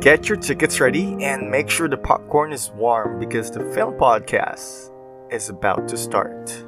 [0.00, 4.90] Get your tickets ready and make sure the popcorn is warm because the film podcast
[5.30, 6.64] is about to start.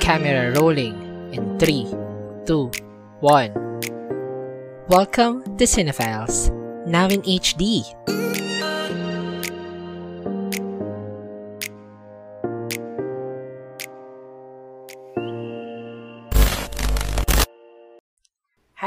[0.00, 1.86] Camera rolling in 3,
[2.46, 2.72] 2,
[3.20, 3.80] 1.
[4.88, 6.50] Welcome to Cinephiles,
[6.84, 7.86] now in HD.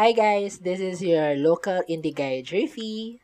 [0.01, 3.21] Hi guys, this is your local indie guy, Driffy.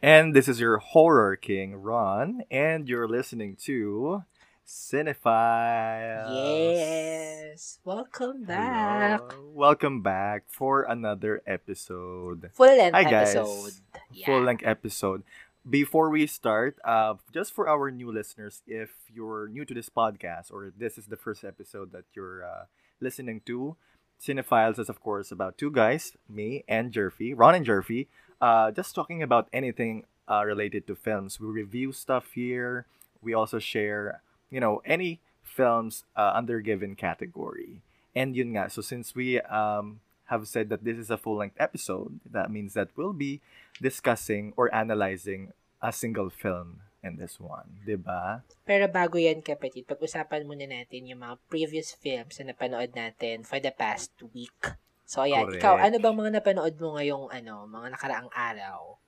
[0.00, 4.24] And this is your horror king, Ron, and you're listening to
[4.66, 6.32] Cinephiles.
[6.32, 9.20] Yes, welcome back.
[9.20, 9.52] Hello.
[9.52, 12.48] Welcome back for another episode.
[12.54, 13.36] Full length Hi guys.
[13.36, 13.72] episode.
[14.10, 14.24] Yeah.
[14.24, 15.22] Full length episode.
[15.68, 20.50] Before we start, uh, just for our new listeners, if you're new to this podcast
[20.50, 22.64] or this is the first episode that you're uh,
[23.02, 23.76] listening to,
[24.20, 28.06] Cinephiles is of course about two guys, me and Jerfy, Ron and Jerfy,
[28.40, 31.40] uh, just talking about anything uh, related to films.
[31.40, 32.86] We review stuff here.
[33.22, 37.80] We also share, you know, any films uh, under given category.
[38.14, 42.20] And yun nga, so since we um, have said that this is a full-length episode,
[42.30, 43.40] that means that we'll be
[43.80, 47.64] discussing or analyzing a single film in this one,
[48.04, 48.44] ba?
[48.68, 53.56] Pero bago yan, kapatid, pag-usapan muna natin yung mga previous films na napanood natin for
[53.56, 54.76] the past week.
[55.08, 55.48] So, ayan.
[55.48, 55.64] Correct.
[55.64, 59.00] Ikaw, ano bang mga napanood mo ngayong, ano, mga nakaraang araw?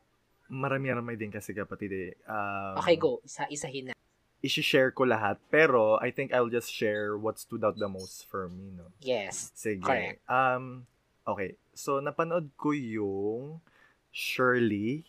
[0.48, 2.10] Marami-rami din kasi kapatid eh.
[2.26, 3.20] Um, Okay, go.
[3.22, 3.94] Isa-isahin na.
[4.42, 8.50] i-share ko lahat, pero I think I'll just share what stood out the most for
[8.50, 8.90] me, no?
[8.98, 9.54] Yes.
[9.54, 9.86] Sige.
[9.86, 10.18] Correct.
[10.26, 10.90] Um,
[11.22, 11.54] okay.
[11.78, 13.62] So, napanood ko yung
[14.10, 15.06] Shirley,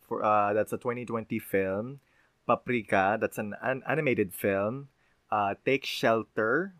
[0.00, 2.00] for, uh, that's a 2020 film.
[2.50, 4.90] Paprika, that's an, an animated film.
[5.30, 6.74] Uh, Take Shelter,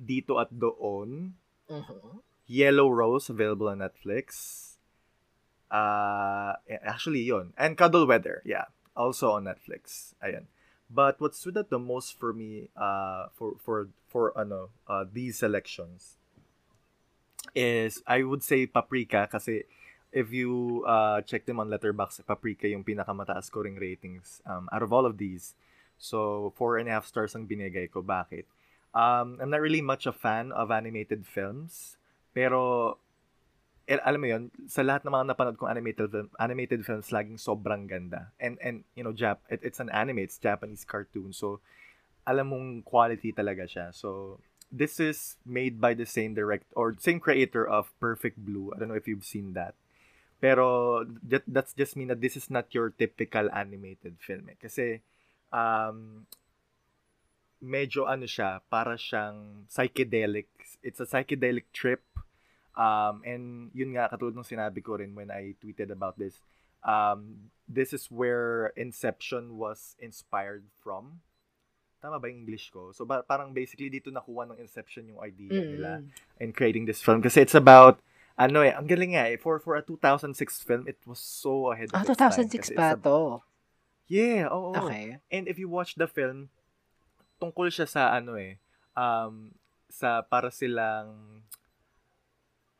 [0.00, 1.36] Dito at Doon.
[1.68, 2.24] Mhm.
[2.48, 4.74] Yellow Rose, available on Netflix.
[5.70, 8.72] Uh, actually, yon And Cuddle Weather, yeah.
[8.96, 10.16] Also on Netflix.
[10.24, 10.48] Ayan.
[10.90, 15.38] But what stood out the most for me, uh, for, for, for, ano, uh, these
[15.38, 16.18] selections
[17.54, 19.70] is, I would say Paprika kasi
[20.12, 24.92] if you uh, check them on Letterboxd, Paprika yung pinakamataas scoring ratings um, out of
[24.92, 25.54] all of these.
[25.98, 28.02] So, four and a half stars ang binigay ko.
[28.02, 28.44] Bakit?
[28.94, 31.98] Um, I'm not really much a fan of animated films.
[32.34, 32.98] Pero,
[33.86, 37.38] eh, alam mo yun, sa lahat ng mga napanood kong animated, film, animated films, laging
[37.38, 38.32] sobrang ganda.
[38.40, 41.34] And, and you know, Jap, it, it's an anime, it's Japanese cartoon.
[41.34, 41.60] So,
[42.26, 43.94] alam mong quality talaga siya.
[43.94, 48.72] So, this is made by the same direct, or same creator of Perfect Blue.
[48.74, 49.74] I don't know if you've seen that.
[50.40, 54.48] Pero, that, that's just mean that this is not your typical animated film.
[54.48, 54.56] Eh.
[54.56, 55.04] Kasi,
[55.52, 56.24] um,
[57.60, 60.48] medyo ano siya, para siyang psychedelic.
[60.80, 62.00] It's a psychedelic trip.
[62.72, 66.40] Um, and yun nga, katulad ng sinabi ko rin when I tweeted about this,
[66.80, 71.20] um, this is where Inception was inspired from.
[72.00, 72.96] Tama ba yung English ko?
[72.96, 76.08] So, ba- parang basically dito nakuha ng Inception yung idea nila Mm.
[76.40, 77.20] in creating this film.
[77.20, 78.00] Kasi it's about,
[78.40, 80.32] ano eh, ang galing nga eh, for, for a 2006
[80.64, 82.32] film, it was so ahead of Ah, its time.
[82.32, 83.44] 2006 Kasi pa a- to.
[84.08, 84.72] Yeah, oo.
[84.74, 85.20] Okay.
[85.28, 86.48] And if you watch the film,
[87.38, 88.58] tungkol siya sa ano eh,
[88.96, 89.52] um,
[89.86, 91.44] sa para silang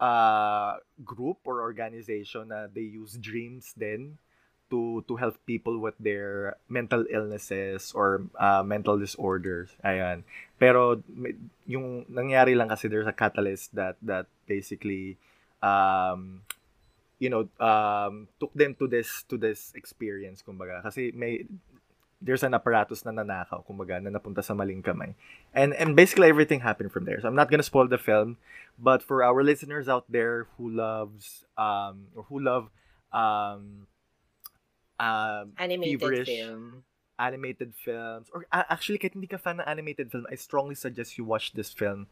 [0.00, 4.18] uh, group or organization na they use dreams then
[4.70, 9.74] to to help people with their mental illnesses or uh, mental disorders.
[9.82, 10.22] Ayan.
[10.58, 11.02] Pero
[11.66, 15.18] yung nangyari lang kasi there's a catalyst that that basically
[15.62, 16.42] um
[17.20, 20.80] you know um took them to this to this experience kumbaga.
[20.82, 21.44] Kasi may
[22.20, 25.16] there's an apparatus na nanakaw kumbaga na napunta sa maling kamay.
[25.56, 27.20] And and basically everything happened from there.
[27.20, 28.36] So i'm not gonna spoil the film
[28.80, 32.68] but for our listeners out there who loves um or who love
[33.12, 33.88] um
[35.00, 36.84] um Animated feverish film.
[37.18, 41.16] animated films or a- actually kahit hindi ka fan ng animated film I strongly suggest
[41.18, 42.06] you watch this film.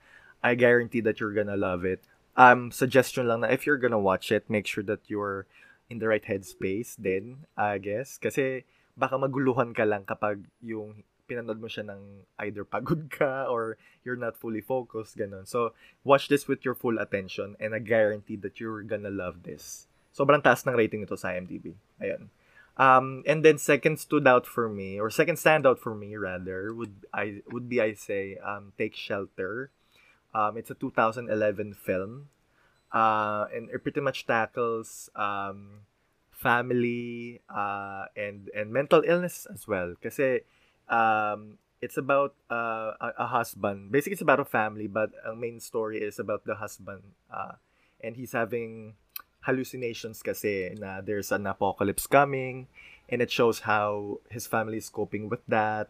[0.44, 2.04] I guarantee that you're gonna love it
[2.38, 5.44] um suggestion lang na if you're gonna watch it make sure that you're
[5.91, 8.16] in the right headspace then I guess.
[8.16, 8.63] Kasi
[8.95, 13.77] baka maguluhan ka lang kapag yung pinanood mo siya ng either pagod ka or
[14.07, 15.45] you're not fully focused ganun.
[15.45, 15.77] So
[16.07, 19.91] watch this with your full attention and I guarantee that you're gonna love this.
[20.15, 21.77] Sobrang taas ng rating nito sa IMDb.
[22.01, 22.33] Ayun.
[22.78, 27.03] Um, and then second stood out for me, or second standout for me rather, would
[27.13, 29.74] I would be I say um, Take Shelter.
[30.34, 32.28] Um, it's a 2011 film,
[32.92, 35.89] uh, and it pretty much tackles um,
[36.30, 39.95] family uh, and and mental illness as well.
[40.01, 40.45] Kasi
[40.89, 43.91] um, it's about uh, a, a husband.
[43.91, 47.03] Basically, it's about a family, but ang main story is about the husband,
[47.33, 47.57] uh,
[48.03, 48.95] and he's having
[49.48, 52.66] hallucinations kasi na there's an apocalypse coming
[53.09, 55.89] and it shows how his family is coping with that.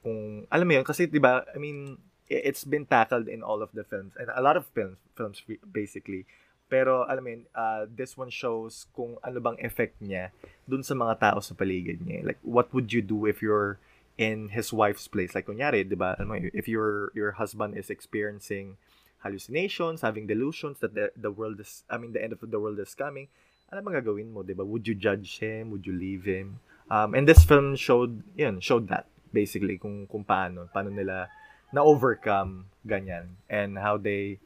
[0.00, 3.70] Kung, alam mo yun, kasi 'di ba, I mean, it's been tackled in all of
[3.76, 5.42] the films and a lot of films films
[5.72, 6.24] basically.
[6.64, 10.32] Pero mo yun, uh, this one shows kung ano bang effect niya
[10.64, 12.24] dun sa mga tao sa paligid niya.
[12.24, 13.76] Like what would you do if you're
[14.16, 15.36] in his wife's place?
[15.36, 16.16] Like kunyari, 'di ba?
[16.16, 18.80] Alam if your your husband is experiencing
[19.24, 22.78] hallucinations, having delusions that the, the world is, I mean, the end of the world
[22.78, 23.28] is coming,
[23.72, 24.62] ano bang gagawin mo, di ba?
[24.62, 25.72] Would you judge him?
[25.72, 26.60] Would you leave him?
[26.92, 31.32] Um, and this film showed, yun, showed that, basically, kung, kung paano, paano nila
[31.74, 34.38] na-overcome ganyan, and how they,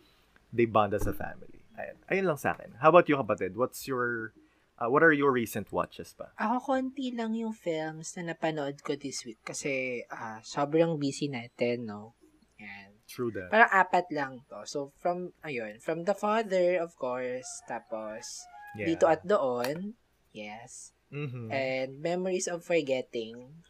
[0.54, 1.60] they bond as a family.
[1.78, 2.78] Ayun, ayun lang sa akin.
[2.80, 3.54] How about you, kapatid?
[3.54, 4.32] What's your,
[4.78, 6.30] uh, what are your recent watches pa?
[6.38, 11.86] Ako, konti lang yung films na napanood ko this week kasi uh, sobrang busy natin,
[11.86, 12.14] no?
[12.58, 12.98] Yan.
[13.06, 13.48] True that.
[13.48, 14.66] Parang apat lang to.
[14.66, 18.90] So, from, ayun, from The Father, of course, tapos, yeah.
[18.90, 19.94] Dito at Doon,
[20.34, 20.92] yes.
[21.08, 21.48] Mm-hmm.
[21.48, 23.64] And Memories of Forgetting.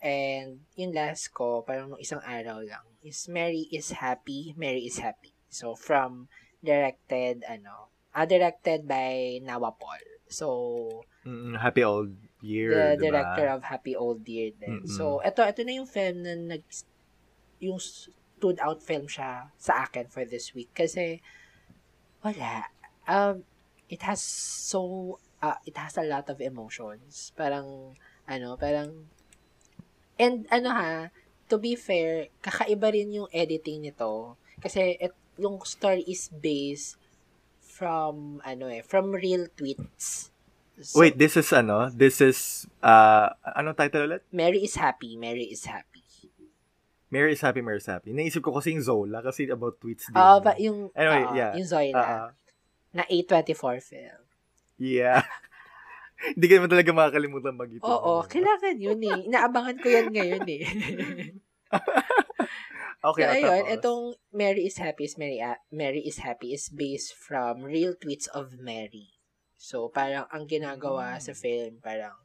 [0.00, 5.36] And, yung last ko, parang isang araw lang, is Mary is Happy, Mary is Happy.
[5.52, 6.32] So, from,
[6.64, 10.04] directed, ano, uh, directed by Nawa Paul.
[10.28, 13.12] So, mm, Happy Old Year, The diba?
[13.12, 14.84] director of Happy Old Year din.
[14.84, 14.96] Mm-hmm.
[14.96, 16.64] So, ito, ito na yung film na nag,
[17.60, 20.72] yung stood out film siya sa akin for this week.
[20.72, 21.20] Kasi,
[22.24, 22.72] wala.
[23.04, 23.44] Um,
[23.92, 27.36] it has so, uh, it has a lot of emotions.
[27.36, 29.10] Parang, ano, parang,
[30.20, 30.92] and ano ha,
[31.48, 34.36] to be fair, kakaiba rin yung editing nito.
[34.60, 37.00] Kasi, it, yung story is based
[37.64, 40.28] from, ano eh, from real tweets.
[40.80, 41.88] So, Wait, this is ano?
[41.88, 44.22] This is, uh, ano title ulit?
[44.30, 46.04] Mary is Happy, Mary is Happy.
[47.10, 48.14] Mary is happy, Mary is happy.
[48.14, 50.14] Naisip ko kasi yung Zola kasi about tweets din.
[50.14, 51.52] Oo, uh, but yung, anyway, uh, yeah.
[51.58, 51.98] yung Zola.
[51.98, 52.30] Uh,
[52.94, 54.22] na A24 film.
[54.78, 55.26] Yeah.
[56.20, 57.84] Hindi ka naman talaga makakalimutan mag ito.
[57.84, 59.18] Oo, kailangan yun eh.
[59.26, 60.62] Inaabangan ko yan ngayon eh.
[63.08, 64.02] okay, so, ayun, itong
[64.34, 65.40] Mary is Happy is Mary,
[65.72, 69.16] Mary is Happy is based from real tweets of Mary.
[69.56, 71.22] So, parang ang ginagawa mm.
[71.24, 72.16] sa film, parang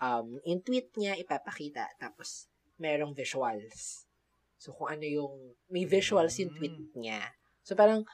[0.00, 2.48] um, in tweet niya ipapakita, tapos
[2.80, 4.08] merong visuals.
[4.56, 5.34] So, kung ano yung,
[5.68, 6.92] may visuals yung tweet mm.
[6.96, 7.20] niya.
[7.64, 8.04] So, parang,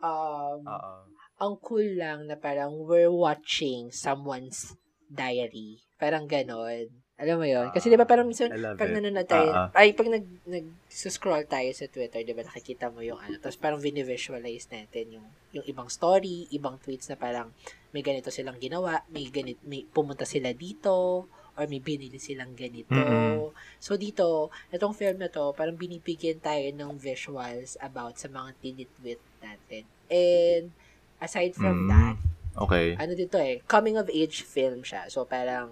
[0.00, 1.04] um, Uh-oh.
[1.36, 4.76] ang cool lang na parang we're watching someone's
[5.08, 5.80] diary.
[5.96, 6.90] Parang ganon.
[7.16, 9.72] Alam mo yon Kasi di ba parang minsan, pag nanonood tayo, uh-uh.
[9.72, 13.80] ay, pag nag, nag-scroll tayo sa Twitter, di ba nakikita mo yung ano, tapos parang
[13.80, 15.26] visualize natin yung,
[15.56, 17.56] yung ibang story, ibang tweets na parang
[17.96, 21.24] may ganito silang ginawa, may ganit, may pumunta sila dito,
[21.56, 22.92] or may binili silang ganito.
[22.92, 23.56] Mm-hmm.
[23.80, 29.24] So dito, itong film na to, parang binibigyan tayo ng visuals about sa mga tinitwit
[29.40, 29.88] natin.
[30.12, 30.76] And
[31.16, 31.92] aside from mm-hmm.
[31.96, 32.16] that,
[32.56, 32.96] okay.
[32.96, 35.08] ano dito eh, coming of age film siya.
[35.12, 35.70] So parang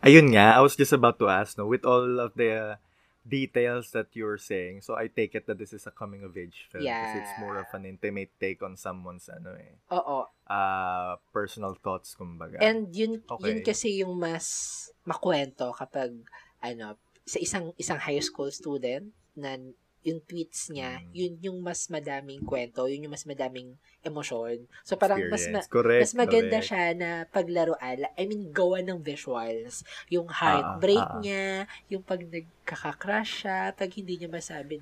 [0.00, 2.80] Ayun nga, I was just about to ask, no, with all of the
[3.28, 4.80] details that you're saying.
[4.80, 7.04] So I take it that this is a coming of age film yeah.
[7.04, 9.76] because it's more of an intimate take on someone's ano eh.
[9.92, 10.24] Oo.
[10.48, 12.56] Uh, personal thoughts kumbaga.
[12.64, 13.52] And yun okay.
[13.52, 16.16] yun kasi yung mas makwento kapag
[16.64, 16.96] ano
[17.28, 19.60] sa isang isang high school student na
[20.00, 21.12] yung tweets niya, mm.
[21.12, 24.64] yun yung mas madaming kwento, yun yung mas madaming emosyon.
[24.80, 26.68] So parang mas ma- correct, mas maganda correct.
[26.72, 28.08] siya na paglaruan.
[28.16, 29.84] I mean, gawa ng visuals.
[30.08, 34.80] Yung heartbreak uh, uh, niya, yung pag nagkaka-crush siya, pag hindi niya masabi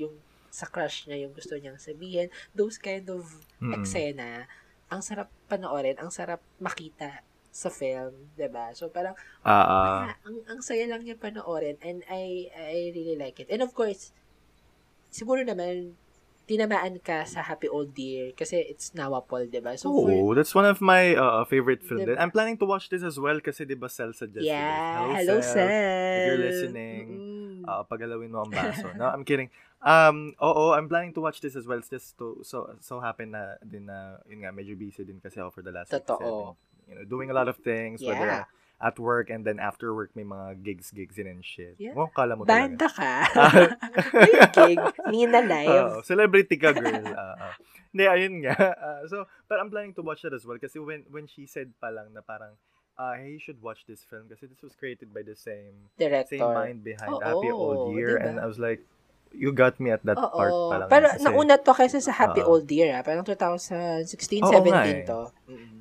[0.00, 0.16] yung
[0.48, 3.28] sa crush niya yung gusto niyang sabihin, those kind of
[3.60, 3.76] mm.
[3.76, 4.48] eksena,
[4.88, 7.20] ang sarap panoorin, ang sarap makita
[7.52, 8.72] sa film, 'di ba?
[8.72, 13.42] So parang uh, uh, ang ang saya lang niya panoorin and I I really like
[13.42, 13.50] it.
[13.52, 14.14] And of course,
[15.10, 15.96] siguro naman,
[16.48, 19.76] tinamaan ka sa Happy Old Year kasi it's Nawapol, di ba?
[19.76, 22.08] So oh, for, that's one of my uh, favorite films.
[22.16, 25.36] I'm planning to watch this as well kasi di ba Cell suggested Yeah, hello, hello
[25.44, 25.68] Cell.
[25.68, 27.68] If you're listening, mm-hmm.
[27.68, 28.88] uh, pagalawin mo ang baso.
[28.96, 29.52] no, I'm kidding.
[29.84, 31.78] Um, oo, I'm planning to watch this as well.
[31.78, 35.44] It's just to, so, so happen na din na, yun nga, medyo busy din kasi
[35.44, 36.16] ako for the last Totoo.
[36.16, 36.56] Week,
[36.88, 38.16] you know, doing a lot of things, yeah.
[38.16, 41.74] whether at work and then after work may mga gigs gigs and shit.
[41.78, 41.98] Yeah.
[41.98, 43.26] Oh, kala mo Banda talaga.
[43.34, 44.14] ka.
[44.22, 44.78] may gig.
[45.10, 45.68] Nina live.
[45.68, 47.02] Uh, celebrity ka, girl.
[47.18, 47.54] Uh, uh.
[47.90, 48.54] Hindi, ayun nga.
[48.54, 49.16] Uh, so,
[49.48, 52.14] but I'm planning to watch that as well kasi when when she said pa lang
[52.14, 52.54] na parang
[52.94, 56.38] uh, hey, you should watch this film kasi this was created by the same Director.
[56.38, 58.26] same mind behind oh, Happy oh, Old Year diba?
[58.30, 58.86] and I was like
[59.32, 60.32] you got me at that Oo.
[60.32, 60.88] part pa lang.
[60.88, 63.02] Pero kasi, nauna to kasi sa Happy uh, Old Year, ah.
[63.04, 64.08] Parang 2016,
[64.40, 65.04] 17 eh.
[65.04, 65.28] to.
[65.48, 65.78] Mm-hmm.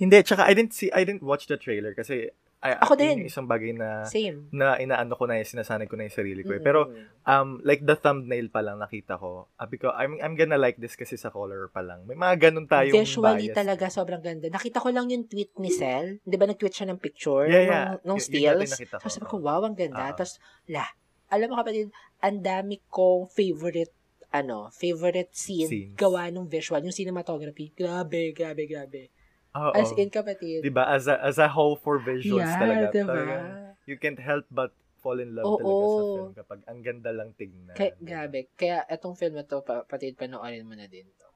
[0.00, 3.24] Hindi, tsaka I didn't see, I didn't watch the trailer kasi Ay, Ako din.
[3.24, 4.44] Yung isang bagay na Same.
[4.52, 6.52] na inaano ko na yung sinasanay ko na yung sarili ko.
[6.52, 6.60] Eh.
[6.60, 6.92] Pero
[7.24, 9.48] um like the thumbnail pa lang nakita ko.
[9.56, 12.04] Uh, because I'm I'm gonna like this kasi sa color pa lang.
[12.04, 13.56] May mga ganun tayong Visually bias.
[13.56, 14.52] talaga sobrang ganda.
[14.52, 16.20] Nakita ko lang yung tweet ni Sel.
[16.20, 18.16] 'Di ba nag-tweet siya ng picture Yeah, yeah.
[18.20, 18.76] stills.
[18.76, 19.08] nakita ko.
[19.08, 20.12] Tapos sabi ko, wow, ang ganda.
[20.12, 20.16] Oo.
[20.20, 20.36] Tapos,
[20.68, 20.84] la,
[21.32, 21.88] alam mo kapatid,
[22.20, 23.96] ang dami kong favorite
[24.36, 25.96] ano, favorite scene Scenes.
[25.96, 27.72] gawa ng visual, yung cinematography.
[27.72, 29.08] Grabe, grabe, grabe.
[29.56, 29.74] Oo.
[29.74, 30.62] As in, kapatid.
[30.62, 30.86] Diba?
[30.86, 32.86] As a, as a whole for visuals yeah, talaga.
[32.94, 33.06] diba?
[33.06, 33.46] Talagang
[33.90, 34.70] you can't help but
[35.02, 35.58] fall in love Oo.
[35.58, 37.74] talaga sa film kapag ang ganda lang tignan.
[37.74, 38.52] Kaya, grabe.
[38.54, 41.28] Kaya, etong film na to, pa, patid, panoorin mo na din to.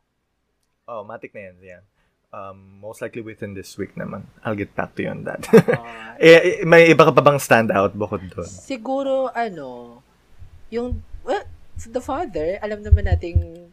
[0.85, 1.57] Oh, matik na yan.
[1.65, 1.83] Yeah.
[2.35, 4.29] Um, most likely within this week naman.
[4.45, 5.43] I'll get back to you on that.
[6.15, 8.47] Eh, eh, may iba ka pa bang standout bukod doon?
[8.47, 9.99] siguro, ano,
[10.71, 11.43] yung, well,
[11.75, 13.67] The Father, alam naman nating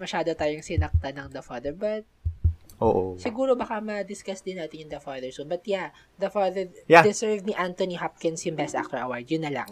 [0.00, 2.08] masyado tayong sinakta ng The Father, but
[2.76, 3.14] Oo.
[3.16, 5.46] siguro baka ma-discuss din natin yung The Father soon.
[5.46, 7.02] But yeah, The Father Yeah.
[7.02, 9.30] deserved ni Anthony Hopkins yung Best Actor Award.
[9.30, 9.70] Yun na lang.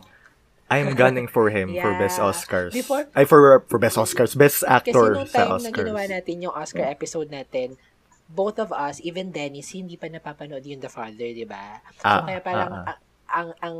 [0.70, 2.00] I'm gunning for him for Yeah.
[2.00, 2.72] best Oscars.
[2.72, 4.32] Before- Ay, for for best Oscars.
[4.32, 5.64] Best Kasi actor nung sa time Oscars.
[5.66, 7.76] na ginawa natin yung Oscar episode natin,
[8.25, 11.84] both of us, even Dennis, hindi pa napapanood yung The Father, di ba?
[11.94, 12.99] So, Ah, kaya parang, ah, ah.
[13.28, 13.76] ang, ang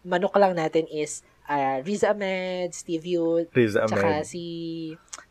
[0.00, 4.24] manok lang natin is uh, Riz Ahmed, Steve Youth, Riz tsaka Ahmed.
[4.24, 4.44] si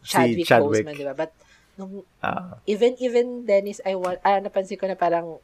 [0.04, 0.86] Chadwick, Chadwick.
[0.86, 1.16] Boseman, di ba?
[1.16, 1.32] But,
[1.80, 2.60] nung, Ah.
[2.66, 5.40] even, even Dennis, I want, ah, napansin ko na parang,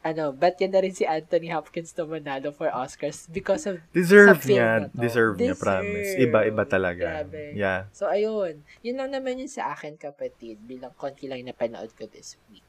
[0.00, 4.30] ano, but yan na rin si Anthony Hopkins na manalo for Oscars because of, deserve
[4.32, 4.70] sa film niya.
[4.86, 4.94] to.
[4.94, 5.58] Deserve niya, Deserve.
[5.58, 6.10] promise.
[6.16, 7.04] Iba-iba talaga.
[7.26, 7.42] Grabe.
[7.52, 7.90] Yeah.
[7.90, 12.38] so ayun, yun lang naman yun sa akin kapatid, bilang konti lang napanood ko this
[12.46, 12.62] week.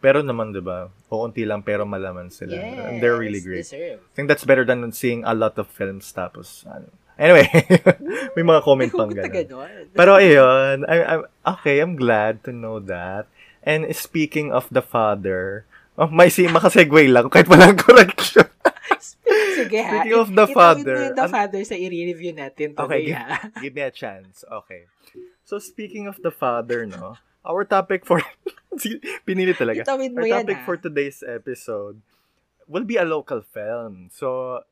[0.00, 0.88] Pero naman, di ba?
[1.12, 2.56] Uunti lang pero malaman sila.
[2.56, 3.68] Yes, And they're really great.
[3.68, 4.00] Deserve.
[4.00, 6.88] I think that's better than seeing a lot of films tapos, ano.
[7.20, 7.44] Anyway,
[8.34, 9.92] may mga comment pang gano'n.
[9.92, 11.22] Pero ayun, I, I'm,
[11.60, 13.28] okay, I'm glad to know that.
[13.60, 15.68] And speaking of the father,
[16.00, 18.48] oh, may si makasegue lang kahit walang correction.
[19.60, 20.00] Sige ha.
[20.00, 23.20] Speaking of the Itawid father, yung the an- father sa i-review natin today Okay, give,
[23.20, 23.36] ha.
[23.60, 24.40] give me a chance.
[24.48, 24.88] Okay.
[25.44, 28.24] So speaking of the father, no, our topic for
[29.28, 29.84] pinili talaga.
[29.84, 30.64] Itawid mo Our yan topic ha.
[30.64, 32.00] for today's episode
[32.64, 34.08] will be a local film.
[34.08, 34.62] So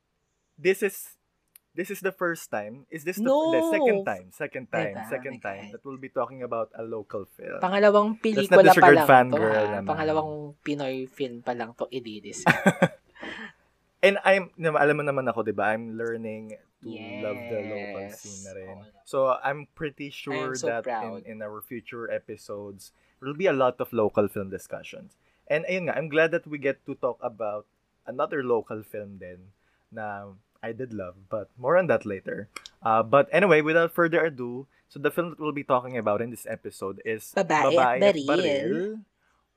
[0.57, 1.18] this is
[1.79, 2.83] this is the first time.
[2.91, 3.55] Is this the, No!
[3.55, 4.27] the second time?
[4.35, 4.99] Second time.
[4.99, 5.07] Diba?
[5.07, 5.73] Second Oh time God.
[5.79, 7.63] that we'll be talking about a local film.
[7.63, 9.75] Pangalawang pelikula pa lang fangirl to ha.
[9.79, 9.87] naman.
[9.87, 10.31] Pangalawang
[10.67, 12.43] Pinoy film pa lang to ididis.
[14.03, 15.75] And I'm, alam mo naman ako, di ba?
[15.75, 16.89] I'm learning to
[17.23, 18.23] love the local Yes.
[18.23, 18.77] scene na rin.
[19.03, 21.27] So, I'm pretty sure so that proud.
[21.27, 25.19] in, in our future episodes, there'll be a lot of local film discussions.
[25.51, 27.67] And ayun nga, I'm glad that we get to talk about
[28.07, 29.51] another local film din
[29.91, 32.49] na I did love, but more on that later.
[32.83, 36.31] Uh, but anyway, without further ado, so the film that we'll be talking about in
[36.31, 39.03] this episode is Babae at Baril.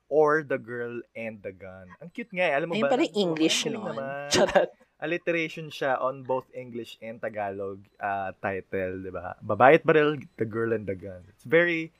[0.08, 1.88] or The Girl and the Gun.
[1.98, 2.54] Ang cute nga eh.
[2.54, 2.92] Alam mo Ayun ba?
[2.92, 3.96] pala Ang- yung English galing nun.
[4.30, 4.70] Charot.
[5.02, 9.34] Alliteration siya on both English and Tagalog uh, title, di ba?
[9.42, 11.26] Babae at Baril, The Girl and the Gun.
[11.26, 11.90] It's very,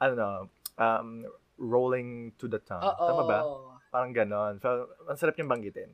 [0.00, 0.48] I don't know,
[0.80, 1.28] um,
[1.60, 2.80] rolling to the tongue.
[2.80, 3.04] Oo.
[3.04, 3.38] Tama ba?
[3.92, 4.56] Parang ganon.
[4.64, 5.92] So, ang sarap niyang banggitin.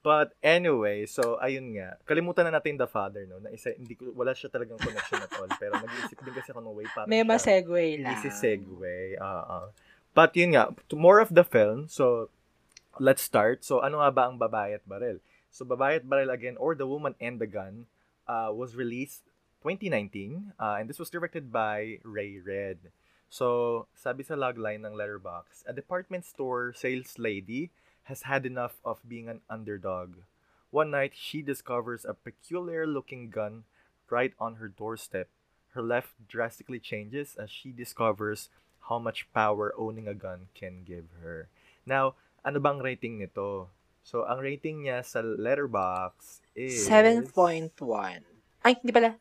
[0.00, 2.00] But anyway, so ayun nga.
[2.08, 3.36] Kalimutan na natin The Father, no?
[3.36, 5.50] Na isa, hindi ko, wala siya talagang connection at all.
[5.60, 8.16] Pero nag-iisip din kasi ako ng way para May ma-segue lang.
[8.16, 9.20] Easy segue.
[9.20, 9.58] Oo.
[10.16, 11.84] But yun nga, to more of the film.
[11.92, 12.32] So,
[12.96, 13.60] let's start.
[13.60, 15.20] So, ano nga ba ang Babae at Baril?
[15.52, 17.84] So, Babae at Baril again, or The Woman and the Gun,
[18.24, 19.28] uh, was released
[19.60, 20.56] 2019.
[20.56, 22.88] Uh, and this was directed by Ray Red.
[23.28, 27.70] So, sabi sa logline ng Letterbox, a department store sales lady
[28.10, 30.26] has had enough of being an underdog.
[30.74, 33.64] One night, she discovers a peculiar-looking gun
[34.10, 35.30] right on her doorstep.
[35.78, 38.50] Her life drastically changes as she discovers
[38.90, 41.46] how much power owning a gun can give her.
[41.86, 43.70] Now, ano bang rating nito?
[44.02, 46.90] So, ang rating niya sa Letterbox is...
[46.90, 47.70] 7.1.
[48.66, 49.14] Ay, hindi pala.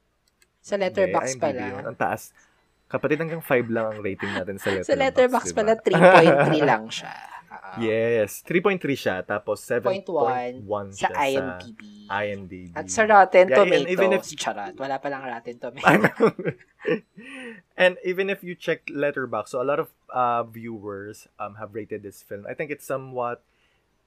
[0.59, 1.65] Sa letterbox IMDb pala.
[1.71, 1.83] yun.
[1.85, 2.33] Ang taas.
[2.89, 4.89] Kapatid, hanggang 5 lang ang rating natin sa Letterbox.
[4.89, 5.57] Sa letterbox diba?
[5.61, 5.73] pala,
[6.57, 7.38] 3.3 lang siya.
[7.81, 9.15] Yes, 3.3 siya.
[9.21, 10.05] Tapos 7.1
[10.65, 11.81] 0.1 siya sa IMDb.
[12.09, 12.71] IMDb.
[12.75, 14.73] At sa Rotten Yeah, and Tomatoes, even if- charot.
[14.77, 16.57] Wala pa lang Rotten Tomatoes.
[17.77, 22.03] and even if you check Letterbox, so a lot of uh, viewers um have rated
[22.03, 22.45] this film.
[22.49, 23.43] I think it's somewhat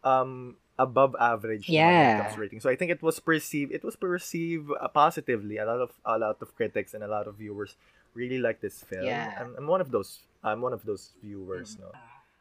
[0.02, 2.34] um above average Yeah.
[2.34, 2.58] rating.
[2.60, 5.58] So I think it was perceived it was perceived uh, positively.
[5.58, 7.76] A lot of a lot of critics and a lot of viewers
[8.14, 9.04] really like this film.
[9.06, 9.36] Yeah.
[9.38, 11.92] I'm, I'm one of those I'm one of those viewers, no.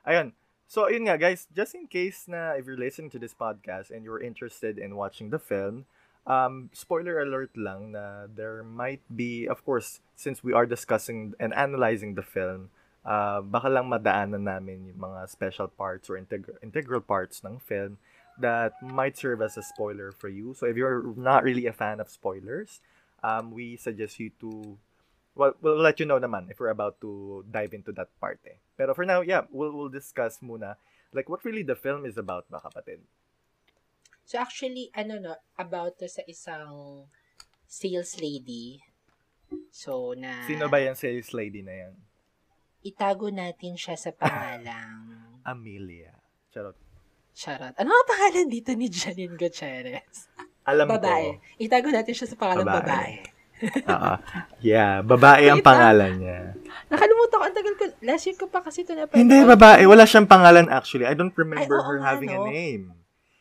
[0.10, 0.34] Ayun.
[0.72, 4.08] So, yun nga, guys, just in case na if you're listening to this podcast and
[4.08, 5.84] you're interested in watching the film,
[6.24, 11.52] um, spoiler alert lang na there might be, of course, since we are discussing and
[11.52, 12.72] analyzing the film,
[13.04, 18.00] uh, baka lang madaanan namin yung mga special parts or integral, integral parts ng film.
[18.40, 20.54] that might serve as a spoiler for you.
[20.54, 22.82] So if you're not really a fan of spoilers,
[23.24, 24.78] um, we suggest you to
[25.36, 28.60] well, we'll let you know naman if we're about to dive into that part eh.
[28.76, 30.76] Pero for now, yeah, we'll, we'll discuss muna
[31.14, 33.04] like what really the film is about ba kapatid?
[34.24, 37.06] So actually, ano no, about to sa isang
[37.68, 38.80] sales lady.
[39.72, 41.96] So na Sino ba yung sales lady na yan?
[42.82, 45.20] Itago natin siya sa pangalang
[45.52, 46.16] Amelia.
[46.56, 46.80] Charot.
[47.36, 47.76] Charot.
[47.76, 50.32] Ano ang pangalan dito ni Janine Gutierrez?
[50.64, 51.42] Alam babae.
[51.42, 51.60] ko.
[51.60, 52.86] Itago natin siya sa pangalan babae.
[52.86, 53.41] babae.
[53.88, 54.18] Uh,
[54.60, 56.40] yeah, babae ang pangalan niya.
[56.90, 59.86] Nakalimutan ko, ang tagal ko, last year ko pa kasi ito na Hindi, babae.
[59.88, 61.08] Wala siyang pangalan actually.
[61.08, 62.46] I don't remember Ay, her nga, having no?
[62.46, 62.84] a name.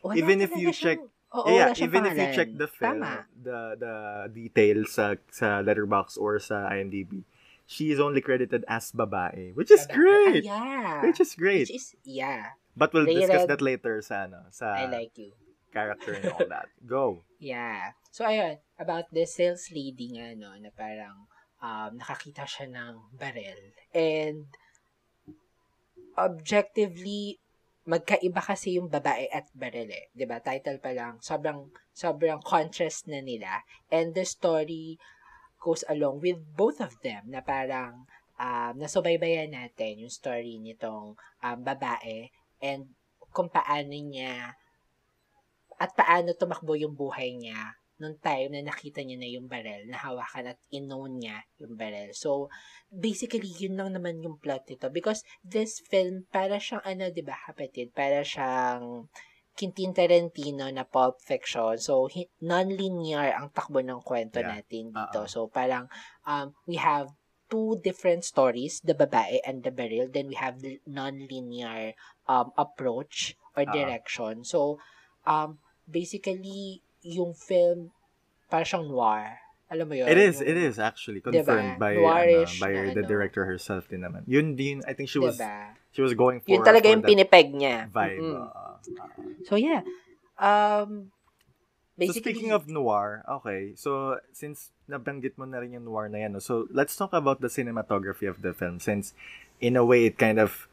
[0.01, 0.97] Wala even if you check,
[1.31, 2.11] Oo, yeah, even pangalan.
[2.11, 3.23] if you check the film, Tama.
[3.37, 3.93] the the
[4.31, 7.23] details sa sa letterbox or sa IMDb,
[7.63, 9.95] she is only credited as babae, which is babae.
[9.95, 10.43] great.
[10.43, 10.91] Ah, yeah.
[11.07, 11.67] Which is great.
[11.71, 12.55] Which is yeah.
[12.75, 15.31] But we'll They discuss read, that later sa ano, sa I like you.
[15.71, 16.67] character and all that.
[16.83, 17.23] Go.
[17.39, 17.95] Yeah.
[18.11, 21.31] So ayun, about the sales lady nga no, na parang
[21.63, 23.71] um, nakakita siya ng barrel.
[23.95, 24.51] And
[26.19, 27.39] objectively
[27.87, 30.11] magkaiba kasi yung babae at barrel eh.
[30.27, 30.43] ba?
[30.43, 33.63] Title pa lang, sobrang sobrang contrast na nila.
[33.87, 34.99] And the story
[35.63, 41.59] goes along with both of them na parang um, nasubaybayan natin yung story nitong um,
[41.63, 42.27] babae
[42.59, 42.91] and
[43.31, 44.57] kung paano niya
[45.77, 50.57] at paano tumakbo yung buhay niya nung time na nakita niya na yung barrel, nahawakan
[50.57, 52.09] at inown niya yung barrel.
[52.17, 52.49] So,
[52.89, 54.89] basically, yun lang naman yung plot nito.
[54.89, 57.93] Because this film, para siyang, ano, di ba, kapatid?
[57.93, 59.05] Para siyang
[59.53, 61.77] Quentin Tarantino na Pulp Fiction.
[61.77, 62.09] So,
[62.41, 64.57] non-linear ang takbo ng kwento yeah.
[64.57, 65.21] natin dito.
[65.21, 65.29] Uh-oh.
[65.29, 65.85] So, parang,
[66.25, 67.13] um, we have
[67.51, 70.09] two different stories, the babae and the barrel.
[70.09, 71.93] Then, we have the non-linear
[72.25, 74.41] um, approach or direction.
[74.41, 74.49] Uh-oh.
[74.49, 74.61] So,
[75.29, 77.91] um, basically, yung film,
[78.49, 79.41] para siyang noir.
[79.71, 80.07] Alam mo yun?
[80.11, 81.79] It is, yung, it is actually confirmed diba?
[81.79, 83.07] by ano, by na, the ano.
[83.07, 84.27] director herself din naman.
[84.27, 85.79] Yun din, I think she was diba?
[85.95, 87.87] she was going for Yun talaga for yung pinipeg niya.
[87.87, 88.19] Vibe.
[88.19, 88.35] Mm-hmm.
[88.35, 88.75] Uh, uh,
[89.47, 89.87] so yeah.
[90.35, 91.15] Um
[91.95, 93.71] basically So speaking of noir, okay.
[93.79, 97.47] So since nabanggit mo na rin yung noir na yan, so let's talk about the
[97.47, 99.15] cinematography of the film since
[99.63, 100.67] in a way it kind of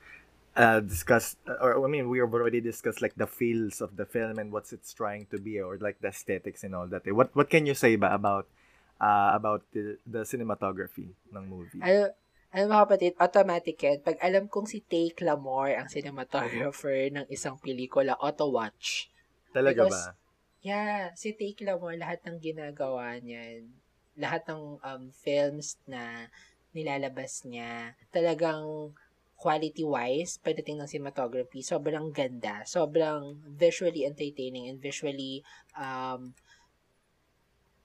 [0.58, 4.38] uh, discussed, or I mean, we have already discussed like the feels of the film
[4.42, 7.06] and what's it's trying to be, or like the aesthetics and all that.
[7.06, 8.50] What what can you say ba about
[8.98, 11.78] uh, about the, the cinematography ng movie?
[11.78, 12.10] Ano,
[12.50, 13.98] ano mga kapatid, automatic yan.
[14.02, 19.08] Pag alam kong si Tay Clamore ang cinematographer ng isang pelikula, auto-watch.
[19.54, 20.18] Talaga Because, ba?
[20.58, 23.70] Yeah, si Tay Clamore, lahat ng ginagawa niyan,
[24.18, 26.26] lahat ng um, films na
[26.74, 28.92] nilalabas niya, talagang
[29.38, 32.66] quality-wise, pagdating ng cinematography, sobrang ganda.
[32.66, 35.46] Sobrang visually entertaining and visually,
[35.78, 36.34] um,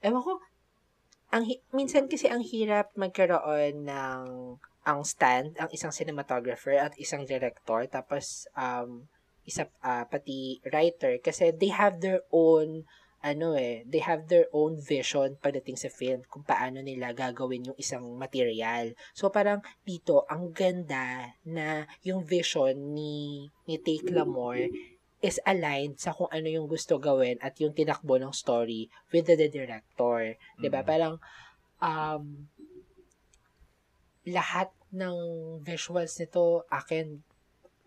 [0.02, 0.42] ewan ko,
[1.30, 4.24] ang, minsan kasi ang hirap magkaroon ng
[4.84, 9.08] ang stand, ang isang cinematographer at isang director, tapos um,
[9.48, 12.88] isa uh, pati writer kasi they have their own
[13.24, 17.80] ano eh, they have their own vision pagdating sa film kung paano nila gagawin yung
[17.80, 18.92] isang material.
[19.16, 24.68] So parang dito, ang ganda na yung vision ni, ni Take Lamore
[25.24, 29.40] is aligned sa kung ano yung gusto gawin at yung tinakbo ng story with the,
[29.40, 30.36] the director.
[30.36, 30.60] Mm-hmm.
[30.60, 30.84] 'Di ba?
[30.84, 31.16] Parang
[31.80, 32.52] um
[34.28, 35.18] lahat ng
[35.64, 37.24] visuals nito akin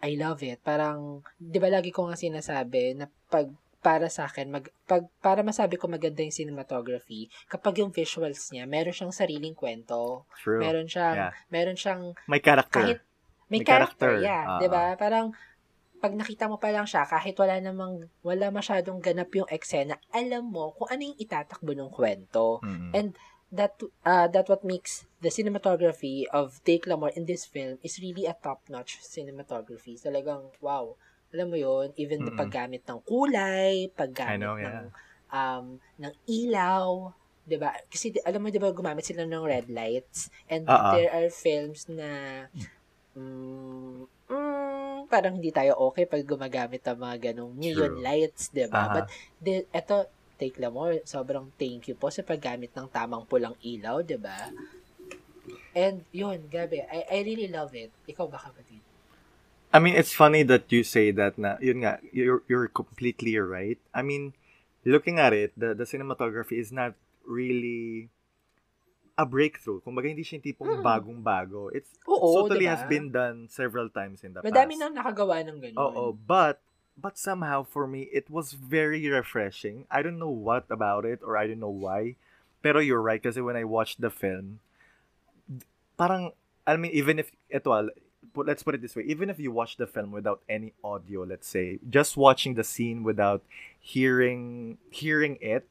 [0.01, 0.65] I love it.
[0.65, 3.53] Parang 'di ba lagi ko nga sinasabi na pag
[3.87, 8.67] para sa akin, mag, pag, para masabi ko maganda yung cinematography, kapag yung visuals niya,
[8.67, 10.27] meron siyang sariling kwento.
[10.43, 10.59] True.
[10.59, 11.33] Meron siyang, yeah.
[11.55, 12.83] meron siyang, may character.
[12.83, 12.99] Kahit,
[13.47, 14.43] may, may character, character, yeah.
[14.43, 14.59] Uh-huh.
[14.59, 15.31] 'di ba Parang,
[16.03, 20.51] pag nakita mo pa lang siya, kahit wala namang, wala masyadong ganap yung eksena, alam
[20.51, 22.59] mo kung ano yung itatakbo ng kwento.
[22.67, 22.91] Mm-hmm.
[22.91, 23.15] And,
[23.47, 28.27] that uh, that what makes the cinematography of Take Lamar in this film is really
[28.27, 29.95] a top-notch cinematography.
[30.03, 30.99] Talagang, wow
[31.37, 32.33] alam mo yon even mm-hmm.
[32.33, 34.73] the paggamit ng kulay, paggamit know, yeah.
[34.73, 34.87] ng
[35.29, 35.65] um
[36.01, 37.13] ng ilaw,
[37.45, 37.77] 'di ba?
[37.93, 40.97] Kasi alam mo 'di ba gumamit sila ng red lights and Uh-oh.
[40.97, 42.09] there are films na
[43.13, 48.03] mm, mm, parang hindi tayo okay pag gumagamit ng mga ganong neon True.
[48.03, 48.89] lights, 'di ba?
[48.89, 48.95] Uh-huh.
[48.97, 49.07] But
[49.45, 54.19] the, eto take mo, sobrang thank you po sa paggamit ng tamang pulang ilaw, 'di
[54.21, 54.53] ba?
[55.77, 57.93] And yun, gabi, I, I really love it.
[58.09, 58.86] Ikaw ba kapatid?
[59.77, 63.77] I mean, it's funny that you say that na, yun nga, you're, you're completely right.
[63.93, 64.33] I mean,
[64.89, 66.95] looking at it, the, the cinematography is not
[67.27, 68.09] really
[69.19, 69.85] a breakthrough.
[69.85, 70.85] Kung baga, hindi siya tipong mm.
[70.85, 71.69] bagong-bago.
[71.77, 72.73] It's Oo, totally diba?
[72.73, 74.57] has been done several times in the Madami past.
[74.57, 75.77] Madami nang nakagawa ng ganun.
[75.77, 76.65] Oo, but
[76.97, 79.85] but somehow for me it was very refreshing.
[79.93, 82.17] I don't know what about it or I don't know why.
[82.65, 84.61] Pero you're right kasi when I watched the film,
[86.01, 86.33] parang
[86.65, 87.73] I mean even if ito
[88.37, 91.23] ah, let's put it this way, even if you watch the film without any audio,
[91.25, 93.43] let's say, just watching the scene without
[93.81, 95.67] hearing hearing it,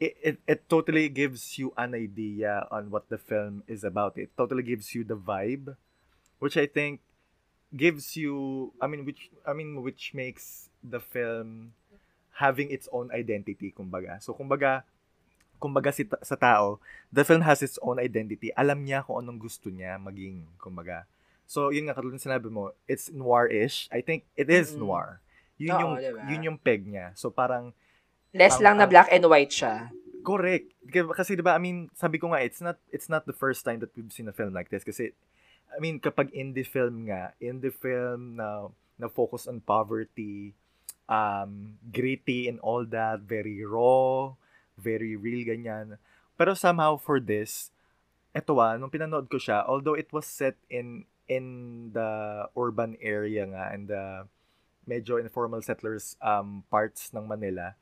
[0.00, 4.18] it, it, it totally gives you an idea on what the film is about.
[4.18, 5.76] It totally gives you the vibe,
[6.38, 7.00] which I think
[7.74, 11.74] gives you I mean which I mean which makes the film
[12.38, 14.22] having its own identity kumbaga.
[14.22, 14.82] So kumbaga
[15.62, 18.52] kumbaga si, sa tao, the film has its own identity.
[18.52, 21.08] Alam niya kung anong gusto niya maging kumbaga.
[21.44, 23.88] So, yun nga, katulad sinabi mo, it's noir-ish.
[23.92, 24.84] I think it is mm-hmm.
[24.84, 25.08] noir.
[25.60, 26.22] Yun Oo, yung, diba?
[26.30, 27.12] yun yung peg niya.
[27.14, 27.76] So, parang...
[28.34, 29.94] Less lang na black and white siya.
[30.24, 30.72] Correct.
[30.90, 33.78] Kasi, di ba, I mean, sabi ko nga, it's not, it's not the first time
[33.84, 34.82] that we've seen a film like this.
[34.82, 35.14] Kasi,
[35.70, 40.56] I mean, kapag indie film nga, indie film na, na focus on poverty,
[41.08, 44.32] um, gritty and all that, very raw,
[44.78, 45.98] very real, ganyan.
[46.34, 47.70] Pero somehow for this,
[48.34, 53.48] eto ah, nung pinanood ko siya, although it was set in in the urban area
[53.48, 54.28] nga and the
[54.84, 57.76] medyo informal settlers um parts ng Manila,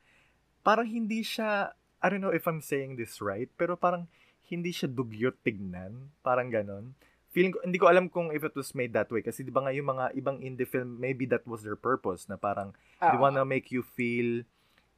[0.63, 4.11] parang hindi siya I don't know if I'm saying this right, pero parang
[4.51, 6.99] hindi siya dugyot tignan, parang ganon.
[7.33, 9.65] Feeling ko, hindi ko alam kung if it was made that way kasi di ba
[9.65, 13.09] nga yung mga ibang indie film, maybe that was their purpose na parang uh-huh.
[13.09, 14.45] they wanna make you feel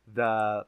[0.09, 0.65] the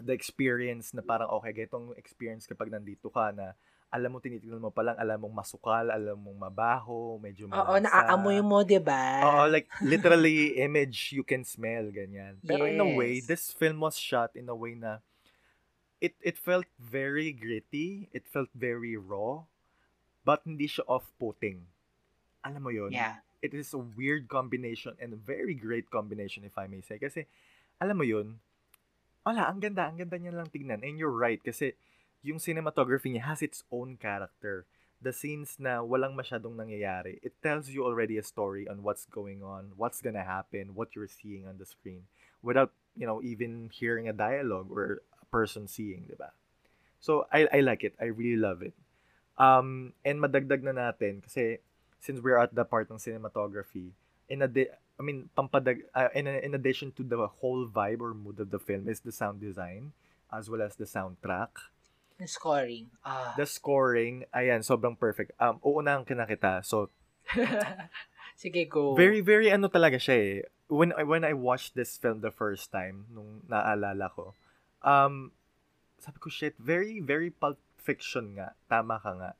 [0.00, 3.54] the experience na parang okay, ganitong experience kapag nandito ka na
[3.88, 7.64] alam mo, tinitignan mo pa lang, alam mong masukal, alam mong mabaho, medyo malasa.
[7.64, 9.24] Oo, naaamoy mo, di ba?
[9.24, 12.36] Oo, like, literally, image you can smell, ganyan.
[12.44, 12.76] Pero yes.
[12.76, 15.00] in a way, this film was shot in a way na
[16.04, 19.48] it it felt very gritty, it felt very raw,
[20.20, 21.64] but hindi siya off-putting.
[22.44, 23.24] Alam mo yon Yeah.
[23.40, 26.98] It is a weird combination and a very great combination, if I may say.
[26.98, 27.24] Kasi,
[27.78, 28.42] alam mo yun,
[29.22, 30.82] wala, ang ganda, ang ganda niya lang tignan.
[30.82, 31.78] And you're right, kasi
[32.22, 34.66] yung cinematography niya has its own character.
[34.98, 39.46] The scenes na walang masyadong nangyayari, it tells you already a story on what's going
[39.46, 42.10] on, what's gonna happen, what you're seeing on the screen,
[42.42, 46.34] without, you know, even hearing a dialogue or a person seeing, di ba?
[46.98, 47.94] So, I, I like it.
[48.02, 48.74] I really love it.
[49.38, 51.62] Um, and madagdag na natin, kasi
[52.02, 53.94] since we're at the part ng cinematography,
[54.28, 54.50] in a
[54.98, 58.58] I mean, pampadag, uh, in, in addition to the whole vibe or mood of the
[58.58, 59.92] film is the sound design
[60.32, 61.54] as well as the soundtrack.
[62.18, 62.90] The scoring.
[63.06, 63.34] Ah.
[63.38, 65.32] The scoring, ayan, sobrang perfect.
[65.38, 66.66] Um, uunahan ka na kita.
[66.66, 66.90] So,
[68.38, 68.94] Sige, go.
[68.94, 70.42] Very, very ano talaga siya eh.
[70.70, 74.34] When, when I watched this film the first time, nung naalala ko,
[74.82, 75.32] um,
[75.98, 78.54] sabi ko, shit, very, very Pulp Fiction nga.
[78.70, 79.30] Tama ka nga.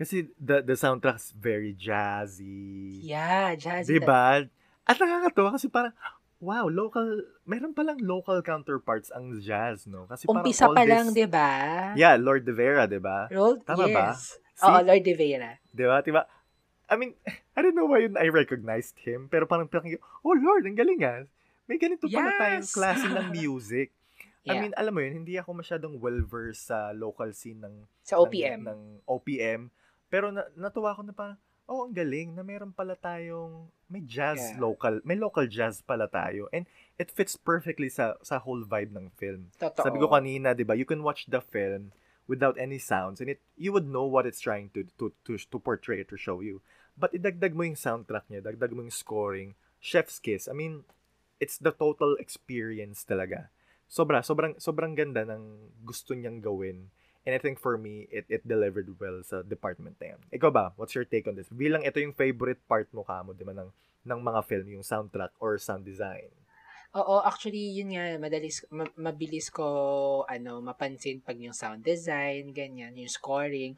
[0.00, 3.04] Kasi the, the soundtrack's very jazzy.
[3.04, 4.00] Yeah, jazzy.
[4.00, 4.48] Diba?
[4.88, 5.92] At nakakatawa kasi parang,
[6.40, 10.08] wow, local, meron palang local counterparts ang jazz, no?
[10.08, 11.92] Kasi Umpisa pa lang, di ba?
[11.92, 13.28] Yeah, Lord De Vera, di ba?
[13.28, 13.94] Lord, Tama yes.
[13.94, 14.08] ba?
[14.64, 15.60] Oo, Lord De Vera.
[15.68, 16.00] Di ba?
[16.00, 16.24] Di ba?
[16.88, 17.12] I mean,
[17.56, 19.86] I don't know why I recognized him, pero parang, parang
[20.24, 21.28] oh Lord, ang galing ah.
[21.68, 22.16] May ganito yes.
[22.18, 23.92] pala tayong klase ng music.
[24.42, 24.56] yeah.
[24.56, 28.64] I mean, alam mo yun, hindi ako masyadong well-versed sa local scene ng sa OPM.
[28.64, 29.60] Ng, ng OPM.
[30.10, 31.38] Pero na, natuwa ko na parang,
[31.70, 34.58] oh, ang galing na meron pala tayong may jazz yeah.
[34.58, 36.50] local, may local jazz pala tayo.
[36.50, 36.66] And
[36.98, 39.54] it fits perfectly sa sa whole vibe ng film.
[39.54, 39.86] Totoo.
[39.86, 40.74] Sabi ko kanina, 'di ba?
[40.74, 41.94] You can watch the film
[42.26, 45.56] without any sounds and it you would know what it's trying to to to, to
[45.62, 46.58] portray to show you.
[46.98, 50.50] But idagdag mo yung soundtrack niya, dagdag mo yung scoring, chef's kiss.
[50.50, 50.84] I mean,
[51.38, 53.48] it's the total experience talaga.
[53.86, 56.90] Sobra, sobrang sobrang ganda ng gusto niyang gawin
[57.28, 60.20] And I think for me, it, it delivered well sa department na yan.
[60.32, 60.72] Ikaw ba?
[60.80, 61.52] What's your take on this?
[61.52, 63.68] Bilang ito yung favorite part mo kamo, di ba, ng,
[64.08, 66.32] ng mga film, yung soundtrack or sound design.
[66.96, 69.68] Oo, actually, yun nga, madalis, ma- mabilis ko,
[70.26, 73.76] ano, mapansin pag yung sound design, ganyan, yung scoring.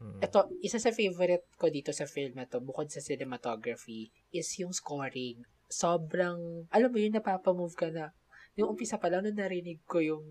[0.00, 0.18] Hmm.
[0.24, 4.72] Ito, isa sa favorite ko dito sa film na to, bukod sa cinematography, is yung
[4.72, 5.44] scoring.
[5.68, 8.16] Sobrang, alam mo yun, napapamove ka na.
[8.58, 10.24] Yung umpisa pa lang, nung narinig ko yung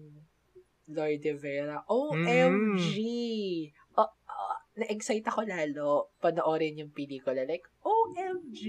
[0.88, 1.84] Lloyd De Vera.
[1.88, 2.88] OMG!
[2.98, 4.00] Mm.
[4.00, 7.44] Oh, oh, na-excite ako lalo panoorin yung pelikula.
[7.44, 8.60] Like, OMG!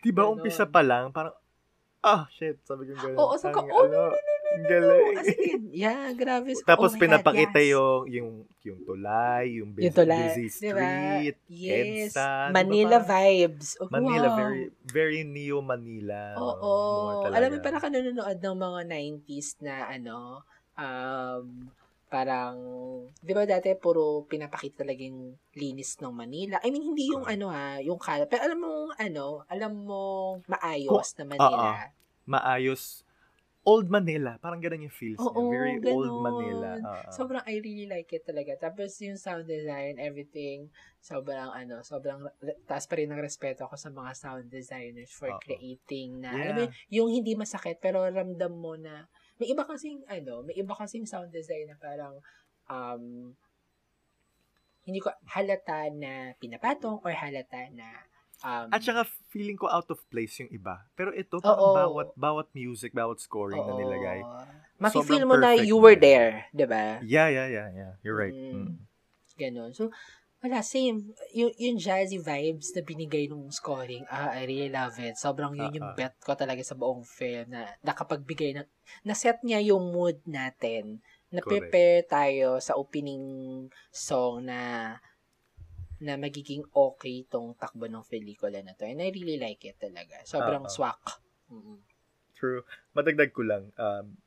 [0.00, 0.40] Diba, Ganon.
[0.40, 1.36] umpisa pa lang, parang,
[2.02, 3.16] ah, shit, sabi ko gano'n.
[3.20, 5.16] Oo, sabi ko, oh, no, no, no, no, galing.
[5.16, 6.50] As in, yeah, grabe.
[6.66, 7.72] Tapos oh pinapakita God, yes.
[7.72, 8.30] yung, yung,
[8.66, 11.48] yung tulay, yung busy, yung tulay, busy street, diba?
[11.48, 12.12] yes.
[12.12, 12.50] EDSA.
[12.50, 13.68] Manila diba vibes.
[13.78, 14.38] Oh, Manila, wow.
[14.38, 16.36] very, very neo Manila.
[16.36, 16.58] Oo.
[16.58, 17.30] Oh, oh.
[17.30, 20.42] Alam mo, parang ka nanonood ng mga 90s na, ano,
[20.78, 21.68] um,
[22.12, 22.56] parang,
[23.24, 26.60] di ba dati puro pinapakita talaga yung linis ng Manila.
[26.60, 28.28] I mean, hindi yung ano ha, yung kalat.
[28.28, 30.02] Pero alam mo, ano, alam mo
[30.44, 31.56] maayos Kung, na Manila.
[31.56, 31.88] Uh-uh.
[32.28, 33.02] maayos
[33.62, 34.38] old Manila.
[34.42, 35.50] Parang ganun yung feels Oo, niya.
[35.54, 35.94] Very ganun.
[35.94, 36.70] old Manila.
[36.82, 38.58] Uh, sobrang I really like it talaga.
[38.58, 40.66] Tapos yung sound design, everything,
[40.98, 42.26] sobrang ano, sobrang
[42.66, 45.42] taas pa rin ng respeto ako sa mga sound designers for Uh-oh.
[45.42, 46.42] creating na, yeah.
[46.42, 49.06] alam mo, yung hindi masakit pero ramdam mo na,
[49.42, 52.22] may iba kasing, ano, may iba kasing sound design na parang,
[52.70, 53.34] um,
[54.86, 58.06] hindi ko halata na pinapatong or halata na
[58.42, 60.82] Um, At saka feeling ko out of place yung iba.
[60.98, 63.70] Pero ito, parang bawat, bawat music, bawat scoring oo.
[63.70, 64.20] na nilagay.
[64.82, 66.98] Mafe-feel mo na you were there, di ba?
[67.06, 67.92] Yeah, yeah, yeah, yeah.
[68.02, 68.34] You're right.
[68.34, 68.50] Mm.
[68.50, 68.74] Mm.
[69.38, 69.70] Ganon.
[69.78, 69.94] So,
[70.42, 71.14] wala, same.
[71.38, 75.14] Yung, yung jazzy vibes na binigay nung scoring, ah, I really love it.
[75.14, 75.78] Sobrang yun uh-uh.
[75.78, 78.66] yung bet ko talaga sa buong film na nakapagbigay ng,
[79.06, 80.98] na-set niya yung mood natin.
[81.30, 84.58] Na-prepare tayo sa opening song na
[86.02, 88.82] na magiging okay tong takbo ng pelikula na to.
[88.82, 90.26] And I really like it talaga.
[90.26, 90.74] Sobrang uh-huh.
[90.74, 91.22] swak.
[91.46, 91.78] Mm-hmm.
[92.34, 92.66] True.
[92.90, 94.18] Madagdag ko lang, um,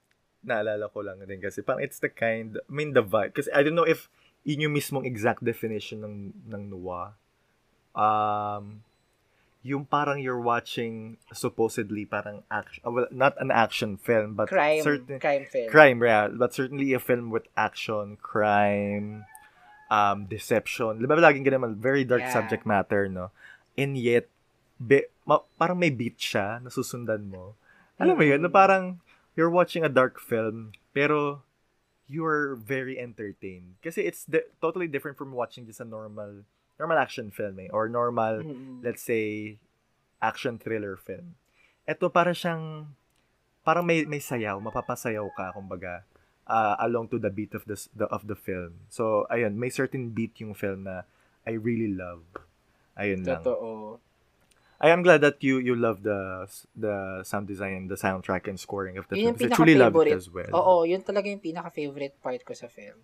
[0.47, 3.36] naalala ko lang din kasi parang it's the kind, I mean the vibe.
[3.36, 4.08] Kasi I don't know if
[4.45, 7.17] yun yung mismong exact definition ng, ng Nuwa.
[7.97, 8.86] Um,
[9.65, 14.86] yung parang you're watching supposedly parang action, uh, well, not an action film, but crime,
[14.86, 15.69] certain, crime film.
[15.73, 16.29] Crime, yeah.
[16.29, 19.25] But certainly a film with action, crime,
[19.89, 21.01] um, deception.
[21.01, 22.34] Di ba laging ganun, very dark yeah.
[22.34, 23.34] subject matter, no?
[23.73, 24.29] And yet,
[24.77, 27.58] be, ma, parang may beat siya, nasusundan mo.
[27.97, 29.01] Alam mo yun, na parang
[29.34, 31.41] you're watching a dark film, pero
[32.07, 33.77] you're very entertained.
[33.81, 36.45] Kasi it's de- totally different from watching just a normal
[36.79, 38.83] normal action film eh, or normal, mm-hmm.
[38.83, 39.55] let's say,
[40.21, 41.39] action thriller film.
[41.87, 42.91] Ito para siyang,
[43.63, 46.03] parang may, may sayaw, mapapasayaw ka, kumbaga
[46.47, 48.85] uh, along to the beat of the, the of the film.
[48.89, 51.03] So ayun, may certain beat yung film na
[51.45, 52.25] I really love.
[52.97, 53.43] Ayun lang.
[53.43, 53.99] Totoo.
[54.79, 58.99] I am glad that you you love the the sound design, the soundtrack and scoring
[58.99, 59.51] of the yun film.
[59.51, 60.51] I truly love it as well.
[60.51, 62.99] Oo, yun talaga yung pinaka-favorite part ko sa film.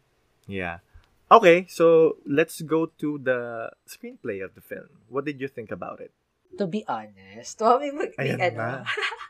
[0.52, 0.84] Yeah.
[1.32, 4.92] Okay, so let's go to the screenplay of the film.
[5.08, 6.12] What did you think about it?
[6.60, 8.84] To be honest, to be mag- Ayan ano,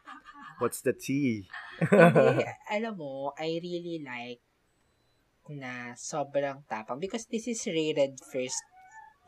[0.62, 1.46] What's the tea?
[1.78, 4.42] Hindi, alam mo, I really like
[5.50, 8.62] na sobrang tapang because this is rated first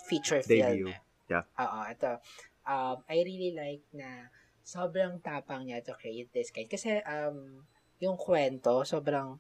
[0.09, 0.61] feature film.
[0.61, 0.93] Debut.
[1.29, 1.45] Yeah.
[1.57, 2.21] Oo, ito.
[2.63, 4.31] Um, I really like na
[4.63, 6.67] sobrang tapang niya to create this kind.
[6.71, 7.67] Kasi, um,
[7.99, 9.39] yung kwento, sobrang,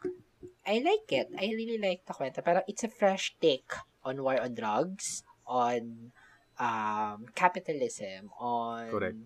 [0.67, 1.27] I like it.
[1.35, 2.43] I really like the kwento.
[2.43, 3.67] Parang it's a fresh take
[4.03, 6.11] on war on drugs, on
[6.59, 9.19] um, capitalism, on, Correct.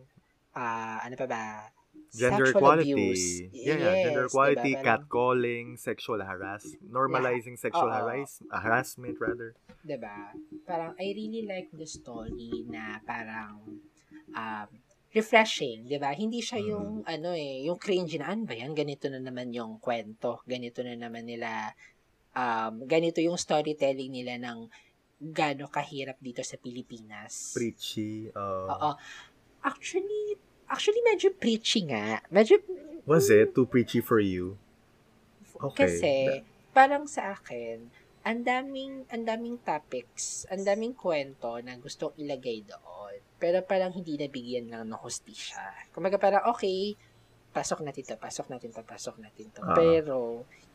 [0.57, 1.43] Uh, ano pa ba,
[2.13, 2.93] gender equality.
[2.93, 3.28] Abuse.
[3.52, 4.84] Yeah, yes, gender equality, diba?
[4.84, 7.65] catcalling, sexual harass, normalizing yeah.
[7.67, 9.56] sexual uh, harass, harassment rather.
[9.84, 10.32] 'Di ba?
[10.63, 13.82] Parang I really like the story na parang
[14.36, 14.70] um
[15.12, 16.12] refreshing, 'di ba?
[16.13, 17.10] Hindi siya yung mm.
[17.10, 18.72] ano eh, yung cringe na ano ba 'yan?
[18.76, 20.43] Ganito na naman yung kwento.
[20.48, 21.72] Ganito na naman nila
[22.38, 24.70] um ganito yung storytelling nila ng
[25.17, 27.58] gaano kahirap dito sa Pilipinas.
[27.58, 28.30] Preachy.
[28.38, 28.70] Uh...
[28.70, 28.91] Oo.
[29.65, 32.19] Actually, Actually, medyo preachy nga.
[32.27, 32.60] Medyo...
[33.08, 34.60] Was it too preachy for you?
[35.58, 35.88] Okay.
[35.88, 36.13] Kasi,
[36.75, 37.88] parang sa akin,
[38.27, 43.15] ang daming, ang daming topics, ang daming kwento na gustong ilagay doon.
[43.39, 45.89] Pero parang hindi nabigyan lang ng hostisya.
[45.95, 46.99] Kumaga parang, okay,
[47.56, 49.63] pasok natin to, pasok natin to, pasok natin to.
[49.63, 50.17] Uh, Pero,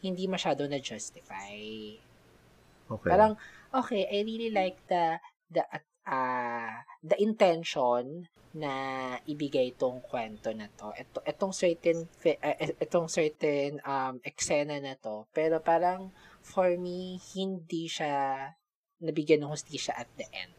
[0.00, 1.60] hindi masyado na-justify.
[2.88, 3.10] Okay.
[3.12, 3.36] Parang,
[3.70, 5.20] okay, I really like the,
[5.52, 5.62] the,
[6.06, 8.72] uh, the intention na
[9.24, 10.92] ibigay itong kwento na to.
[10.92, 15.24] Ito, itong certain, uh, itong certain um, eksena na to.
[15.32, 16.12] Pero parang,
[16.44, 18.52] for me, hindi siya
[19.00, 20.52] nabigyan ng hustisya at the end.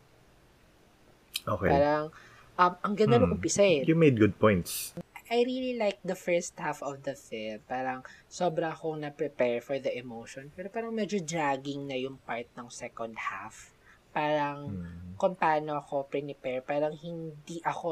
[1.46, 1.70] Okay.
[1.70, 2.10] Parang,
[2.58, 3.30] um, ang ganda hmm.
[3.30, 3.86] ng umpisa eh.
[3.86, 4.98] You made good points.
[5.34, 7.62] I really like the first half of the film.
[7.70, 10.50] Parang, sobra akong na-prepare for the emotion.
[10.54, 13.73] Pero parang medyo dragging na yung part ng second half
[14.14, 15.18] parang hmm.
[15.20, 17.92] kung paano ako prepare, parang hindi ako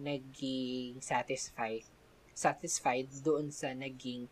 [0.00, 1.86] naging satisfied
[2.32, 4.26] satisfied doon sa naging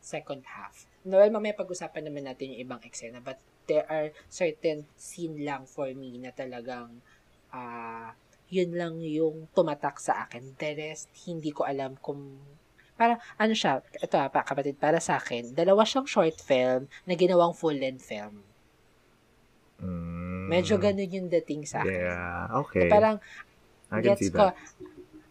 [0.00, 0.84] second half.
[1.04, 5.88] Well, mamaya pag-usapan naman natin yung ibang eksena, but there are certain scene lang for
[5.92, 7.00] me na talagang
[7.52, 8.12] uh,
[8.50, 10.56] yun lang yung tumatak sa akin.
[10.56, 12.40] The rest, hindi ko alam kung
[13.00, 17.14] para ano siya, ito ha, pa, kapatid, para sa akin, dalawa siyang short film na
[17.16, 18.44] ginawang full-length film.
[19.80, 20.19] Mm.
[20.50, 21.94] Medyo ganun yung dating sa akin.
[21.94, 22.90] Yeah, okay.
[22.90, 23.16] So, parang,
[23.90, 24.50] I gets ko,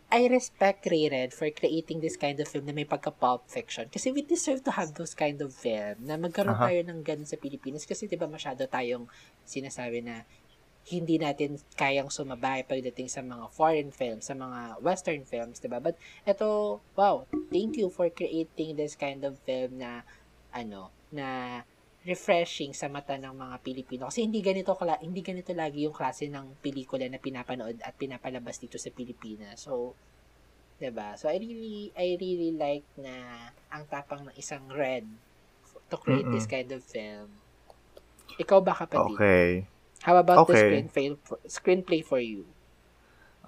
[0.09, 3.85] I respect Rated for creating this kind of film na may pagka-pulp fiction.
[3.93, 6.65] Kasi we deserve to have those kind of film na magkaroon uh-huh.
[6.65, 7.85] tayo ng ganun sa Pilipinas.
[7.85, 9.05] Kasi di ba masyado tayong
[9.45, 10.25] sinasabi na
[10.89, 15.77] hindi natin kayang sumabay pagdating sa mga foreign films, sa mga western films, 'di ba?
[15.77, 20.01] But ito, wow, thank you for creating this kind of film na
[20.49, 21.61] ano, na
[22.07, 26.31] refreshing sa mata ng mga Pilipino kasi hindi ganito kala hindi ganito lagi yung klase
[26.31, 29.67] ng pelikula na pinapanood at pinapalabas dito sa Pilipinas.
[29.67, 29.99] So,
[30.79, 31.19] 'di ba?
[31.19, 35.03] So I really I really like na ang tapang ng isang red
[35.91, 36.35] to create Mm-mm.
[36.39, 37.27] this kind of film.
[38.39, 39.19] Ikaw ba kapatid?
[39.19, 39.49] Okay.
[39.99, 40.55] How about okay.
[40.55, 42.47] the screenplay for, screenplay for you?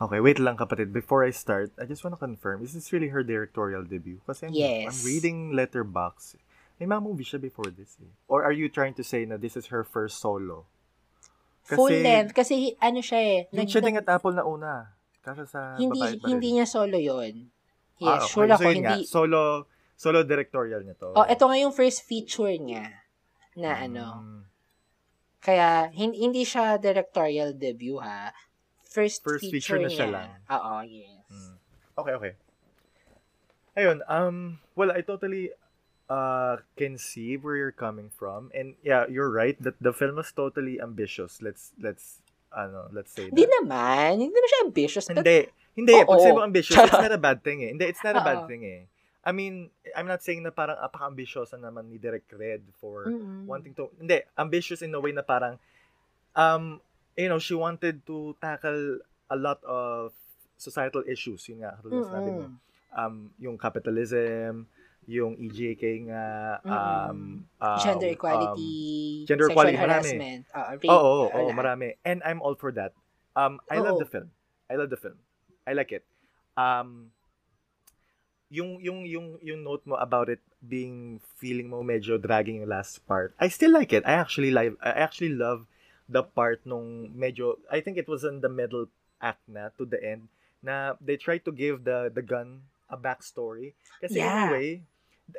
[0.01, 0.91] Okay, wait lang kapatid.
[0.91, 4.19] Before I start, I just want to confirm, is this really her directorial debut?
[4.25, 4.89] Kasi I'm, yes.
[4.89, 6.41] I'm reading Letterboxd.
[6.81, 8.09] May mga movie siya before this eh.
[8.25, 10.65] Or are you trying to say na this is her first solo?
[11.61, 12.33] Kasi, Full length.
[12.33, 13.39] Kasi ano siya eh.
[13.53, 14.89] Yung siya at Apple na una.
[15.21, 17.53] Kasi sa hindi, babae Hindi niya solo yon
[18.01, 18.33] Yes, ah, okay.
[18.33, 18.65] sure ako.
[18.65, 19.41] So, hindi, nga, solo,
[19.93, 21.13] solo directorial niya to.
[21.13, 22.89] Oh, ito nga yung first feature niya
[23.53, 23.85] na hmm.
[23.85, 24.05] ano,
[25.37, 28.33] kaya, hindi, hindi siya directorial debut, ha?
[28.89, 29.97] First, First feature, feature na niya.
[30.01, 30.29] siya lang.
[30.49, 31.29] Oo, yes.
[31.29, 31.55] Hmm.
[31.93, 32.33] Okay, okay.
[33.77, 35.53] Ayun, um, well, I totally
[36.11, 38.51] uh, can see where you're coming from.
[38.51, 41.39] And yeah, you're right that the film was totally ambitious.
[41.39, 42.19] Let's, let's,
[42.51, 43.33] ano, let's say that.
[43.33, 44.19] Hindi naman.
[44.19, 45.05] Hindi naman siya ambitious.
[45.07, 45.39] Hindi.
[45.71, 45.95] Hindi.
[46.03, 46.11] Oo.
[46.11, 47.71] Pag sabi ambitious, it's not a bad thing eh.
[47.71, 48.83] Hindi, it's not a bad thing eh.
[49.21, 53.45] I mean, I'm not saying na parang apaka-ambisyosa naman ni Direct Red for mm-hmm.
[53.45, 55.61] wanting to, hindi, ambitious in a way na parang,
[56.33, 56.81] um,
[57.13, 58.97] you know, she wanted to tackle
[59.29, 60.09] a lot of
[60.57, 62.49] societal issues, yun nga, katulad mm-hmm.
[62.49, 62.57] mo,
[62.97, 64.65] um, yung capitalism,
[65.11, 66.23] yung EJK nga,
[66.63, 68.71] um, uh, gender equality,
[69.23, 70.55] um, gender equality, harassment, marami.
[70.55, 71.87] Uh, rape, oo, oo, oo, marami.
[72.07, 72.95] And I'm all for that.
[73.35, 73.83] Um, I oh.
[73.83, 74.31] love the film.
[74.71, 75.19] I love the film.
[75.67, 76.07] I like it.
[76.55, 77.11] Um,
[78.51, 83.03] yung yung yung yung note mo about it being feeling mo medyo dragging yung last
[83.07, 83.35] part.
[83.39, 84.03] I still like it.
[84.07, 85.67] I actually like I actually love
[86.11, 88.91] the part nung medyo I think it was in the middle
[89.23, 90.27] act na to the end
[90.59, 93.71] na they try to give the the gun a backstory
[94.03, 94.51] kasi yeah.
[94.51, 94.83] anyway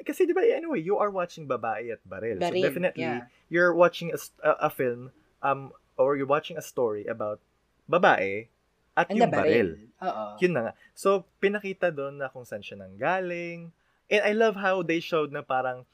[0.00, 3.28] kasi di ba anyway you are watching babae at baril, baril so definitely yeah.
[3.52, 5.12] you're watching a, a, a film
[5.44, 7.38] um or you're watching a story about
[7.84, 8.48] babae
[8.96, 9.70] at And yung baril.
[10.04, 10.24] Oo.
[10.40, 10.72] Yun na nga.
[10.92, 13.72] So, pinakita doon na kung saan siya nanggaling.
[14.12, 15.88] And I love how they showed na parang,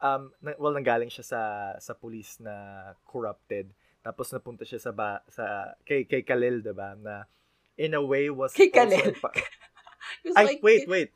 [0.00, 1.40] um, na, well, nanggaling siya sa,
[1.76, 3.68] sa police na corrupted.
[4.00, 6.96] Tapos napunta siya sa, ba, sa kay, kay Kalil, diba?
[6.96, 7.28] Na
[7.76, 9.12] in a way was kay Kalil.
[9.20, 9.36] Pa-
[10.38, 11.12] Ay, like, wait, wait.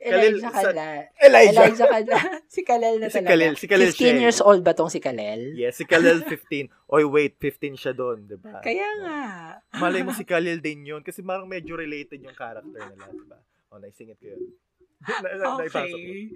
[0.00, 1.08] Elijah Kala.
[1.18, 1.62] Elijah.
[1.66, 2.16] Elijah Kala.
[2.54, 3.30] si Kalel na si talaga.
[3.32, 4.12] Kalel, si Kalel 15 siya.
[4.20, 5.56] years old ba tong si Kalel?
[5.56, 6.68] Yes, si Kalel 15.
[6.92, 8.60] Oy, wait, 15 siya doon, di ba?
[8.60, 9.20] Kaya nga.
[9.80, 13.38] Malay mo si Kalel din yun kasi parang medyo related yung character nila, di ba?
[13.72, 14.42] Oh, naisingit ko yun.
[15.22, 16.32] na, na, okay.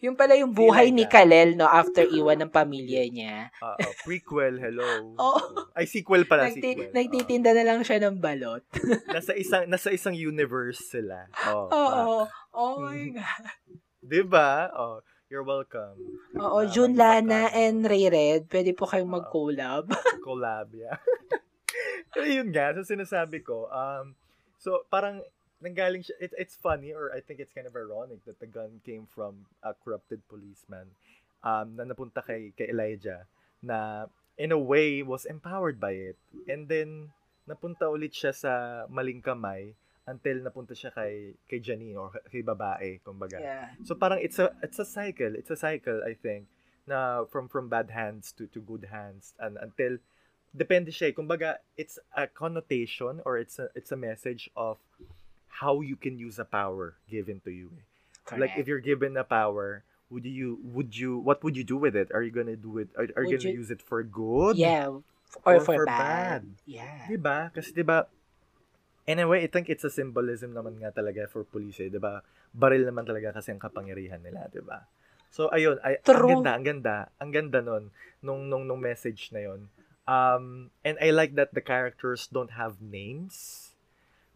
[0.00, 3.36] Yung pala yung buhay ni Kalel no after iwan ng pamilya niya.
[3.60, 4.88] Uh, uh, prequel, hello.
[5.20, 5.40] Oh.
[5.76, 6.90] Ay sequel pala, Nagti- sequel.
[6.96, 8.64] Nagtitinda uh, na lang siya ng balot.
[9.14, 11.28] nasa isang nasa isang universe sila.
[11.52, 11.68] Oh.
[11.68, 12.24] Oo.
[12.24, 12.24] Oh,
[12.56, 13.44] oh, my god.
[14.00, 14.72] 'Di ba?
[14.72, 16.00] Oh, you're welcome.
[16.40, 19.92] Oo, uh, June Lana and Ray Red, pwede po kayong mag-collab.
[20.24, 20.96] collab, yeah.
[22.10, 24.16] Pero yun nga, so sinasabi ko, um,
[24.58, 25.22] so parang
[25.60, 28.80] nanggaling siya, it, it's funny or I think it's kind of ironic that the gun
[28.84, 30.88] came from a corrupted policeman
[31.44, 33.28] um, na napunta kay, kay Elijah
[33.62, 34.08] na
[34.40, 36.16] in a way was empowered by it.
[36.48, 37.12] And then,
[37.48, 38.52] napunta ulit siya sa
[38.86, 39.74] maling kamay
[40.06, 43.42] until napunta siya kay kay Janine or kay babae kumbaga.
[43.42, 43.74] Yeah.
[43.84, 45.34] So parang it's a it's a cycle.
[45.34, 46.46] It's a cycle I think
[46.86, 49.98] na from from bad hands to to good hands and until
[50.54, 51.10] depende siya.
[51.10, 51.14] Eh.
[51.14, 54.78] Kumbaga it's a connotation or it's a it's a message of
[55.50, 57.70] how you can use a power given to you.
[58.24, 58.40] Correct.
[58.40, 61.94] Like if you're given a power, would you would you what would you do with
[61.94, 62.10] it?
[62.14, 62.88] Are you gonna do it?
[62.96, 64.56] Are, are you gonna you, use it for good?
[64.56, 65.02] Yeah, or,
[65.44, 66.42] or for, for bad.
[66.42, 66.42] bad.
[66.66, 67.06] Yeah.
[67.06, 67.54] Diba?
[67.54, 68.06] Kasi diba,
[69.06, 72.22] anyway, I think it's a symbolism naman nga talaga for police, eh, diba?
[72.50, 74.86] Baril naman talaga kasi ang kapangyarihan nila, diba?
[75.30, 79.46] So ayun, ay, ang ganda, ang ganda, ang ganda nun nung nung nung message na
[79.46, 79.70] yon.
[80.10, 83.69] Um, and I like that the characters don't have names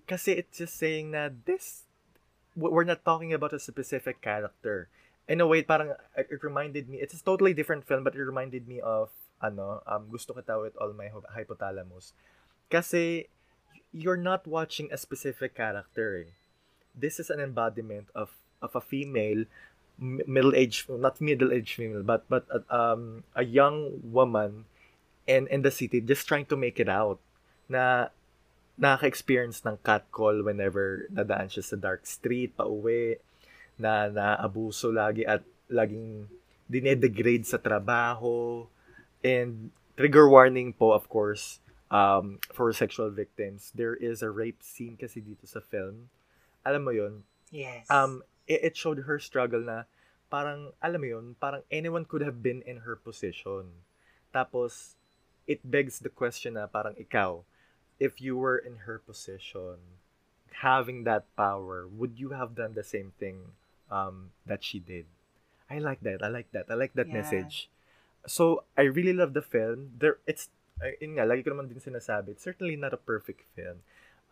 [0.07, 1.85] kasi it's just saying na this,
[2.57, 4.89] we're not talking about a specific character.
[5.29, 8.69] In a way, parang it reminded me, it's a totally different film, but it reminded
[8.69, 9.09] me of,
[9.41, 12.13] ano, um, Gusto Kita with All My Hypothalamus.
[12.69, 13.29] Kasi,
[13.93, 16.27] you're not watching a specific character.
[16.29, 16.33] Eh.
[16.95, 19.45] This is an embodiment of of a female
[19.99, 24.67] middle-aged not middle-aged female but but uh, um a young woman
[25.29, 27.23] in in the city just trying to make it out
[27.71, 28.11] na
[28.75, 33.23] nakaka-experience ng catcall whenever nadaan siya sa dark street, pauwi,
[33.79, 36.27] na naabuso lagi at laging
[36.67, 38.67] dinedegrade sa trabaho.
[39.25, 43.71] And trigger warning po, of course, um, for sexual victims.
[43.75, 46.11] There is a rape scene kasi dito sa film.
[46.67, 47.23] Alam mo yun?
[47.55, 47.87] Yes.
[47.87, 49.87] Um, it, it showed her struggle na
[50.29, 53.87] parang, alam mo yun, parang anyone could have been in her position.
[54.35, 54.99] Tapos,
[55.47, 57.47] it begs the question na parang ikaw,
[57.99, 60.01] if you were in her position,
[60.63, 63.55] having that power, would you have done the same thing
[63.91, 65.07] um, that she did?
[65.71, 66.23] I like that.
[66.23, 66.67] I like that.
[66.71, 67.15] I like that yeah.
[67.15, 67.71] message.
[68.27, 69.97] So, I really love the film.
[69.99, 70.49] There, it's
[70.83, 73.85] ay, yun nga, lagi ko naman din sinasabi, it's certainly not a perfect film.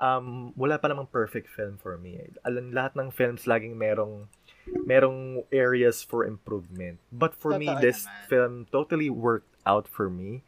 [0.03, 2.19] Um, wala pa namang perfect film for me.
[2.43, 4.27] Alam, lahat ng films laging merong
[4.67, 6.99] merong areas for improvement.
[7.15, 8.27] But for Totoo me, this naman.
[8.27, 10.43] film totally worked out for me.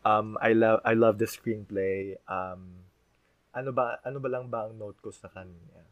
[0.00, 2.16] Um, I love I love the screenplay.
[2.24, 2.88] Um,
[3.52, 5.84] ano ba ano ba lang ba ang note ko sa kanya?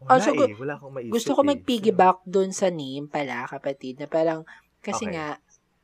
[0.00, 0.56] Wala oh, so, eh.
[0.56, 1.48] Wala akong maisip Gusto ko eh.
[1.52, 4.48] mag-piggyback so, dun sa name pala, kapatid, na parang,
[4.80, 5.12] kasi okay.
[5.12, 5.26] nga,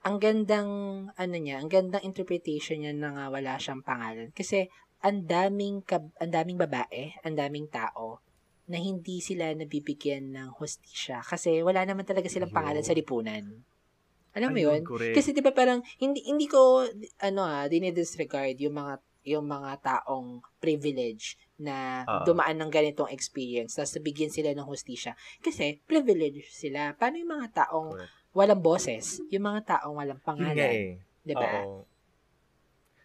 [0.09, 0.71] ang gandang,
[1.13, 4.33] ano niya, ang gandang interpretation niya na nga wala siyang pangalan.
[4.33, 4.73] Kasi,
[5.05, 8.25] ang daming, ang daming babae, ang daming tao,
[8.67, 11.21] na hindi sila nabibigyan ng hostisya.
[11.21, 13.45] Kasi, wala naman talaga silang pangalan sa lipunan.
[14.37, 14.81] Alam mo yun?
[14.85, 15.17] Correct.
[15.17, 16.85] Kasi 'di ba parang hindi hindi ko
[17.25, 18.95] ano ah, dinidisregard yung mga
[19.27, 25.17] yung mga taong privilege na uh, dumaan ng ganitong experience tapos bigyan sila ng hostisya.
[25.43, 26.95] Kasi privilege sila.
[26.95, 30.69] Paano yung mga taong correct walang boses, yung mga taong walang pangalan.
[30.69, 31.01] eh.
[31.25, 31.65] 'Di ba?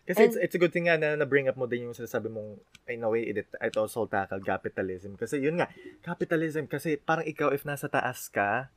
[0.03, 2.27] Kasi And, it's, it's a good thing nga na na-bring up mo din yung sinasabi
[2.27, 2.59] mong,
[2.89, 5.15] in a way, it, it also tackle capitalism.
[5.15, 5.71] Kasi yun nga,
[6.03, 8.73] capitalism, kasi parang ikaw, if nasa taas ka,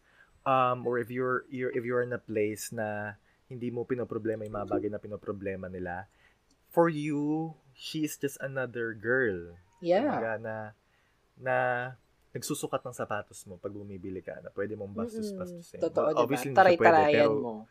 [0.47, 3.19] um, or if you're, you're, if you're in a place na
[3.49, 6.09] hindi mo pinoproblema yung mga bagay na pinoproblema nila,
[6.73, 9.57] for you, she is just another girl.
[9.85, 10.09] Yeah.
[10.09, 10.57] Kumbaga, na,
[11.39, 11.57] na
[12.35, 15.79] nagsusukat ng sapatos mo pag bumibili ka na pwede mong bastos-bastusin.
[15.79, 16.67] Totoo, well, obviously, diba?
[16.67, 17.71] Taray-tarayan mo.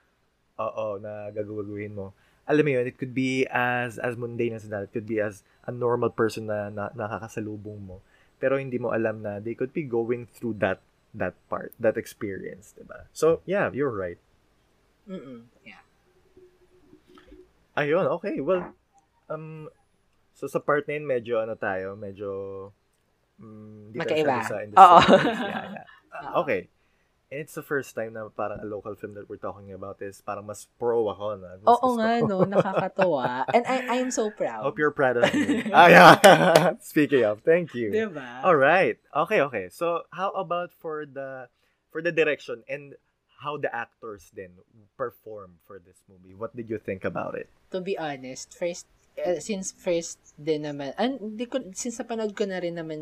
[0.56, 2.16] Oo, na gagawin mo.
[2.48, 4.88] Alam mo yun, it could be as as mundane as that.
[4.88, 8.00] It could be as a normal person na, na nakakasalubong mo.
[8.40, 10.80] Pero hindi mo alam na they could be going through that
[11.14, 13.06] that part, that experience, diba?
[13.14, 14.18] So, yeah, you're right.
[15.10, 15.86] Mm-mm, yeah.
[17.78, 18.42] Ayun, okay.
[18.42, 18.74] Well,
[19.30, 19.70] um,
[20.34, 22.30] so sa part na yun, medyo ano tayo, medyo
[23.42, 24.46] Mm, Magkaiba.
[24.46, 25.00] Sa Oo.
[25.44, 25.88] yeah, yeah.
[26.42, 26.70] okay.
[27.34, 30.22] And it's the first time na parang a local film that we're talking about is
[30.22, 31.58] parang mas pro ako na.
[31.58, 32.46] Mas Oo nga, no?
[32.46, 33.50] Nakakatawa.
[33.58, 34.62] And I, I am so proud.
[34.62, 35.66] Hope you're proud of me.
[35.74, 36.14] ah, yeah.
[36.94, 37.90] Speaking of, thank you.
[37.90, 38.46] Diba?
[38.46, 39.02] All right.
[39.26, 39.74] Okay, okay.
[39.74, 41.50] So, how about for the
[41.90, 42.94] for the direction and
[43.42, 44.62] how the actors then
[44.94, 46.38] perform for this movie?
[46.38, 47.50] What did you think about it?
[47.74, 48.86] To be honest, first
[49.22, 53.02] uh, since first din naman, an, di ko, since napanood ko na rin naman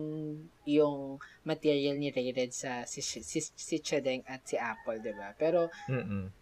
[0.67, 5.31] yung material ni Rated sa si, si, si Chedeng at si Apple, di ba?
[5.39, 6.41] Pero, mm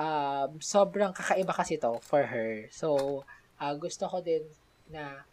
[0.00, 2.64] uh, sobrang kakaiba kasi to for her.
[2.72, 3.20] So,
[3.60, 4.48] uh, gusto ko din
[4.88, 5.28] na,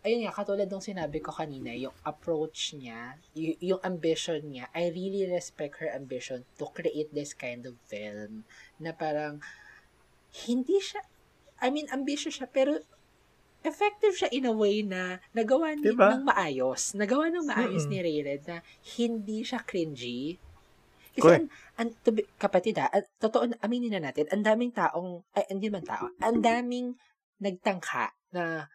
[0.00, 4.88] ayun nga, katulad ng sinabi ko kanina, yung approach niya, y- yung ambition niya, I
[4.88, 8.48] really respect her ambition to create this kind of film
[8.80, 9.44] na parang,
[10.48, 11.04] hindi siya,
[11.60, 12.80] I mean, ambitious siya, pero
[13.66, 16.14] effective siya in a way na nagawa ni, diba?
[16.14, 16.94] ng maayos.
[16.94, 17.92] Nagawa ng maayos Mm-mm.
[17.92, 18.56] ni Rayred na
[18.96, 20.38] hindi siya cringy.
[21.16, 21.44] Kasi, an,
[21.80, 25.72] an, to be, kapatid ha, at, totoo, aminin na natin, ang daming taong, ay, hindi
[25.72, 26.92] man tao, ang daming
[27.40, 28.68] nagtangka na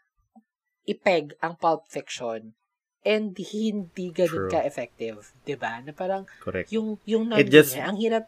[0.89, 2.57] ipeg ang Pulp Fiction
[3.05, 5.21] and hindi ganun ka-effective.
[5.21, 5.71] ba diba?
[5.85, 6.73] Na parang, Correct.
[6.73, 8.25] yung, yung non just, niya, ang hirap,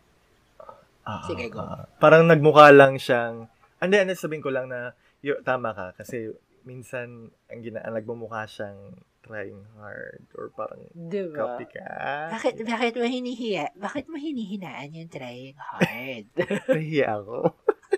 [1.10, 1.66] uh, sige, go.
[1.66, 3.50] Uh, parang nagmukha lang siyang,
[3.82, 4.94] hindi, ano, sabihin ko lang na,
[5.26, 6.30] y- tama ka, kasi
[6.64, 11.32] minsan ang gina ang nagmumukha siyang trying hard or parang diba?
[11.32, 12.36] copycat.
[12.36, 13.72] Bakit, bakit mo hinihiya?
[13.80, 16.28] Bakit mo hinihinaan yung trying hard?
[16.76, 17.56] Nahiya ako.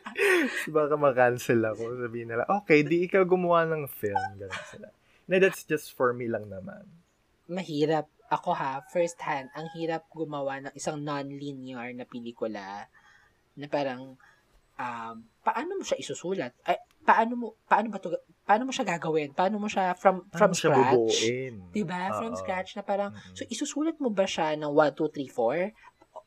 [0.77, 1.97] Baka makancel ako.
[2.05, 4.21] Sabihin nila, okay, di ikaw gumawa ng film.
[4.37, 4.87] Ganun sila.
[5.25, 6.85] Na that's just for me lang naman.
[7.49, 8.05] Mahirap.
[8.29, 12.89] Ako ha, first hand, ang hirap gumawa ng isang non-linear na pelikula
[13.53, 14.17] na parang
[14.79, 16.51] um, paano mo siya isusulat?
[16.67, 18.11] Ay, paano mo paano ba to
[18.43, 19.31] paano mo siya gagawin?
[19.31, 21.15] Paano mo siya from from paano scratch?
[21.71, 22.15] 'Di ba?
[22.17, 23.35] From scratch na parang mm-hmm.
[23.37, 25.71] so isusulat mo ba siya ng 1 2 3 4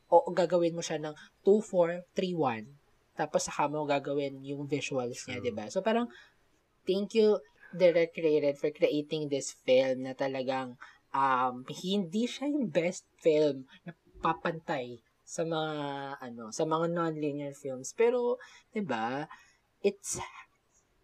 [0.09, 4.71] o, o gagawin mo siya ng 2 4 3 1 tapos saka mo gagawin yung
[4.71, 5.67] visuals niya, 'di ba?
[5.69, 6.07] So parang
[6.87, 10.81] thank you Direct Rated for creating this film na talagang
[11.13, 13.93] um, hindi siya yung best film na
[14.25, 15.73] papantay sa mga
[16.25, 18.41] ano sa mga non-linear films pero
[18.73, 19.29] 'di ba
[19.85, 20.17] it's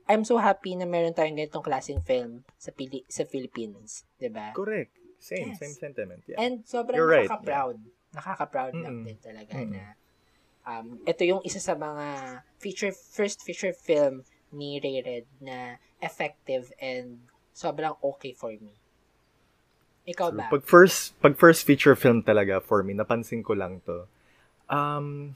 [0.08, 4.56] I'm so happy na meron tayong ganitong klaseng film sa Pili- sa Philippines, 'di ba?
[4.56, 4.92] Correct.
[5.20, 5.60] Same, yes.
[5.60, 6.20] same sentiment.
[6.28, 6.40] Yeah.
[6.40, 7.76] And sobrang You're nakaka-proud.
[7.80, 8.16] Yeah.
[8.16, 8.84] Nakaka-proud mm-hmm.
[8.84, 9.72] lang din talaga mm-hmm.
[9.76, 9.84] na
[10.64, 17.28] um ito yung isa sa mga feature first feature film ni Red na effective and
[17.52, 18.72] sobrang okay for me.
[20.04, 20.52] Ikaw ba?
[20.52, 24.04] Pag first, pag first feature film talaga for me, napansin ko lang to.
[24.68, 25.34] Um,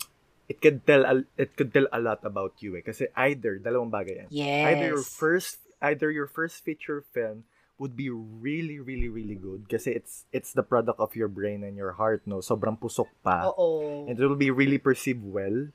[0.49, 2.83] it could tell a, it could tell a lot about you eh.
[2.83, 4.29] Kasi either, dalawang bagay yan.
[4.33, 4.64] Yes.
[4.72, 7.45] Either your first, either your first feature film
[7.79, 11.79] would be really, really, really good kasi it's it's the product of your brain and
[11.79, 12.43] your heart, no?
[12.43, 13.47] Sobrang pusok pa.
[13.55, 14.11] Oo.
[14.11, 15.70] And it will be really perceived well.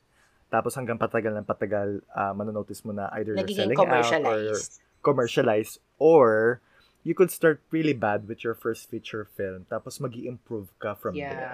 [0.52, 4.52] Tapos hanggang patagal ng patagal, uh, manonotice mo na either Nagiging you're selling out or
[5.00, 6.60] commercialized or
[7.02, 11.16] you could start really bad with your first feature film tapos mag improve ka from
[11.16, 11.32] yeah.
[11.32, 11.50] there.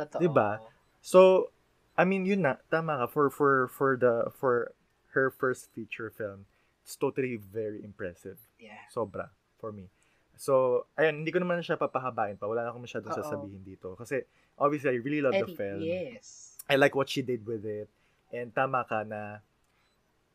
[0.00, 0.20] Totoo.
[0.24, 0.64] 'Di ba?
[1.04, 1.52] So,
[2.00, 4.72] I mean, yun na, tama ka for for for the for
[5.12, 6.48] her first feature film.
[6.80, 8.40] It's totally very impressive.
[8.56, 8.88] Yeah.
[8.88, 9.28] Sobra
[9.60, 9.92] for me.
[10.40, 12.48] So, ayun, hindi ko naman siya papahabain pa.
[12.48, 13.92] Wala na akong masyadong sasabihin dito.
[14.00, 14.24] Kasi,
[14.56, 15.84] obviously, I really love the film.
[15.84, 16.56] Yes.
[16.66, 17.92] I like what she did with it.
[18.32, 19.44] And tama ka na,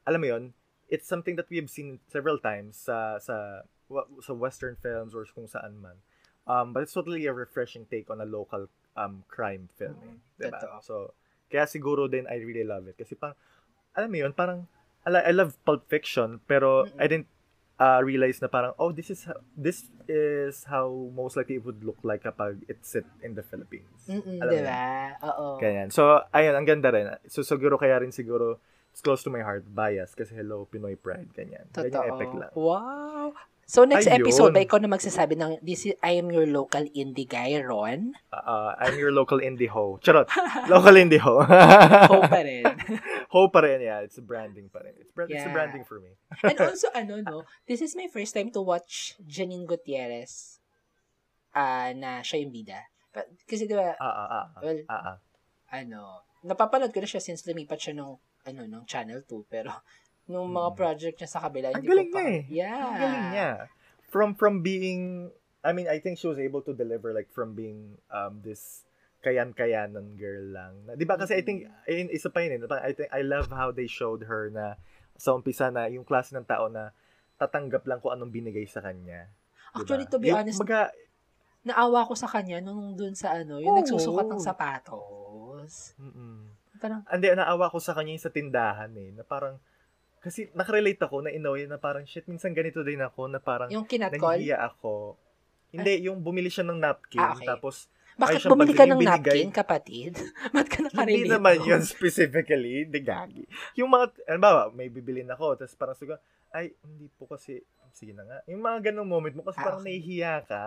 [0.05, 0.43] alam mo yun,
[0.88, 3.65] it's something that we have seen several times sa, sa,
[4.22, 5.97] sa Western films or kung saan man.
[6.47, 8.70] Um, but it's totally a refreshing take on a local
[9.00, 9.95] um, crime film.
[10.04, 10.60] Eh, diba?
[10.60, 10.76] totoo.
[10.84, 10.95] So,
[11.47, 13.00] kaya siguro din I really love it.
[13.00, 13.39] Kasi parang,
[13.95, 14.68] alam mo yun, parang,
[15.08, 17.00] I, love Pulp Fiction, pero Mm-mm.
[17.02, 17.32] I didn't
[17.80, 21.82] uh, realize na parang, oh, this is how, this is how most likely it would
[21.82, 24.06] look like kapag it's set in the Philippines.
[24.06, 24.76] Mm-mm, Alam diba?
[25.24, 25.47] Oo.
[25.58, 25.89] Ganyan.
[25.89, 27.10] So, ayun, ang ganda rin.
[27.32, 31.32] So, siguro kaya rin siguro, it's close to my heart, bias, kasi hello, Pinoy pride,
[31.34, 31.66] ganyan.
[31.74, 32.12] Ganyan Totoo.
[32.14, 32.52] epic lang.
[32.54, 33.34] Wow.
[33.70, 34.26] So, next Ayun.
[34.26, 38.17] episode ba ikaw na magsasabi ng, this is, I am your local indie guy, Ron?
[38.34, 40.01] Uh, I'm your local indie ho.
[40.01, 40.26] Charot.
[40.74, 41.45] local indie ho.
[41.45, 42.65] Ho pa rin.
[43.34, 44.01] ho pa rin, yeah.
[44.01, 44.97] It's a branding pa rin.
[44.97, 45.53] It's, brand, it's a Yeah.
[45.53, 46.17] branding for me.
[46.49, 50.57] And also, ano, no, this is my first time to watch Janine Gutierrez
[51.53, 52.89] ah na siya yung bida.
[53.13, 54.45] Pa- Kasi, di ba, Ah, ah, ah.
[54.49, 54.61] ah.
[54.65, 55.17] well, Ah, ah.
[55.70, 58.17] ano, napapanood ko na siya since lumipat siya nung,
[58.49, 59.78] ano, nung Channel 2, pero,
[60.30, 60.77] nung mga Mm.
[60.77, 62.41] project niya sa kabila, Ang hindi galing niya eh.
[62.47, 62.77] Yeah.
[62.80, 63.49] Ang galing niya.
[64.09, 65.34] From, from being,
[65.65, 68.86] I mean, I think she was able to deliver like from being um this
[69.19, 70.88] kayan-kayanan girl lang.
[70.95, 72.59] 'Di ba kasi I think ayun, isa pa yun eh.
[72.80, 74.80] I think I love how they showed her na
[75.19, 76.95] sa umpisa na yung klase ng tao na
[77.36, 79.27] tatanggap lang kung anong binigay sa kanya.
[79.27, 79.77] 'Di ba?
[79.84, 80.95] Actually, to be Yung- honest, kumbaga,
[81.67, 83.80] naawa ko sa kanya nung dun sa ano, yung Oo.
[83.84, 85.99] nagsusukat ng sapatos.
[85.99, 89.11] mm Parang, Hindi, naawa ko sa kanya yung sa tindahan eh.
[89.11, 89.59] Na parang,
[90.20, 93.84] kasi nakarelate ako na inoy na parang, shit, minsan ganito din ako na parang, yung
[93.84, 95.15] kinatcall, nahihiya ako.
[95.70, 97.45] Hindi, yung bumili siya ng napkin, Ah, okay.
[97.45, 99.47] tapos, bakit bumili ka ng binigay.
[99.47, 100.13] napkin, kapatid?
[100.53, 101.24] Ba't ka nakarelate?
[101.24, 103.43] Hindi naman yun specifically, hindi gagi.
[103.76, 106.20] Yung mga, ano ba, may bibilin ako, tapos parang siguro,
[106.51, 107.61] ay, hindi po kasi,
[107.93, 108.38] sige na nga.
[108.45, 109.95] Yung mga ganong moment mo, kasi Ah, parang okay.
[109.95, 110.65] nahihiya ka.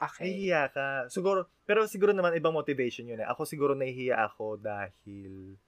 [0.00, 0.22] Okay.
[0.24, 0.86] Nahihiya ka.
[1.12, 3.28] Siguro, pero siguro naman ibang motivation yun eh.
[3.28, 5.60] Ako siguro nahihiya ako dahil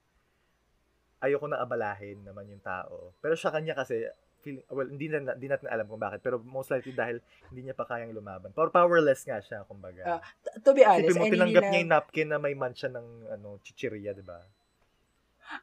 [1.23, 3.15] ayoko na abalahin naman yung tao.
[3.23, 4.11] Pero sa kanya kasi,
[4.43, 6.19] feeling, well, hindi, na, hindi natin alam kung bakit.
[6.19, 8.51] Pero most likely dahil hindi niya pa kayang lumaban.
[8.59, 10.19] Or powerless nga siya, kumbaga.
[10.19, 10.21] Ah,
[10.67, 13.63] To be honest, Isipin mo, really tinanggap niya yung napkin na may mancha ng ano,
[13.63, 14.43] chichirya, di ba?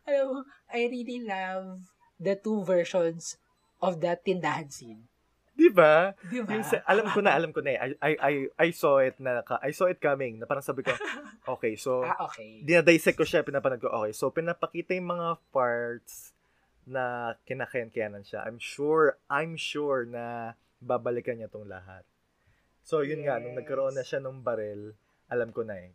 [0.07, 0.39] alam mo,
[0.71, 1.91] I really love
[2.21, 3.41] the two versions
[3.83, 5.10] of that tindahan scene.
[5.61, 6.17] Di ba?
[6.25, 6.51] Di ba?
[6.51, 7.79] Yung sa- alam ko na, alam ko na eh.
[7.79, 10.81] I, I, I, I saw it na, ka- I saw it coming, na parang sabi
[10.81, 10.97] ko,
[11.53, 12.65] okay, so, Ah, okay.
[12.65, 16.33] dinadissect ko siya, pinapanood ko, okay, so, pinapakita yung mga parts
[16.89, 18.41] na kinakayan-kayanan siya.
[18.43, 22.09] I'm sure, I'm sure na babalikan niya tong lahat.
[22.81, 23.61] So, yun nga, nung Yes.
[23.61, 24.97] nagkaroon na siya ng baril,
[25.29, 25.93] alam ko na eh.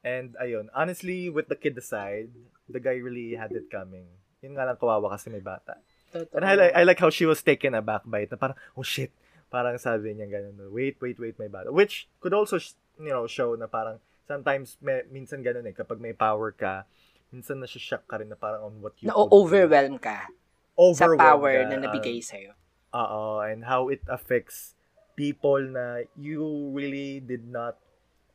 [0.00, 2.32] And, ayun, honestly, with the kid aside,
[2.66, 4.08] the guy really had it coming.
[4.40, 5.76] Yun nga lang kawawa kasi may bata.
[6.24, 6.36] Totoo.
[6.36, 8.32] And I like, I like how she was taken aback by it.
[8.32, 9.12] Na parang, oh shit.
[9.52, 10.72] Parang sabi niya ganun.
[10.72, 11.68] Wait, wait, wait, may bata.
[11.68, 12.56] Which could also,
[12.96, 15.76] you know, show na parang, sometimes, may, minsan ganun eh.
[15.76, 16.88] Kapag may power ka,
[17.30, 19.12] minsan na shock ka rin na parang on what you.
[19.12, 22.52] Na-overwhelm ka sa Overwhelmed power ka, na nabigay sa'yo.
[22.92, 24.76] Oo, and how it affects
[25.16, 27.80] people na you really did not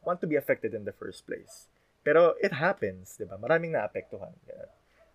[0.01, 1.69] want to be affected in the first place.
[2.01, 3.37] Pero it happens, di ba?
[3.37, 4.33] Maraming naapektuhan.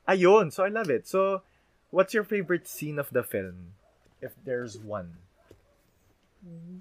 [0.07, 1.11] Ayun, so I love it.
[1.11, 1.43] So,
[1.91, 3.75] what's your favorite scene of the film?
[4.21, 5.21] If there's one.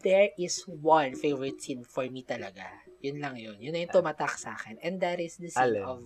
[0.05, 2.69] There is one favorite scene for me talaga.
[3.01, 3.57] Yun lang yun.
[3.57, 4.77] Yun na yung tumatak sa akin.
[4.81, 5.83] And that is the scene Alin?
[5.85, 6.01] of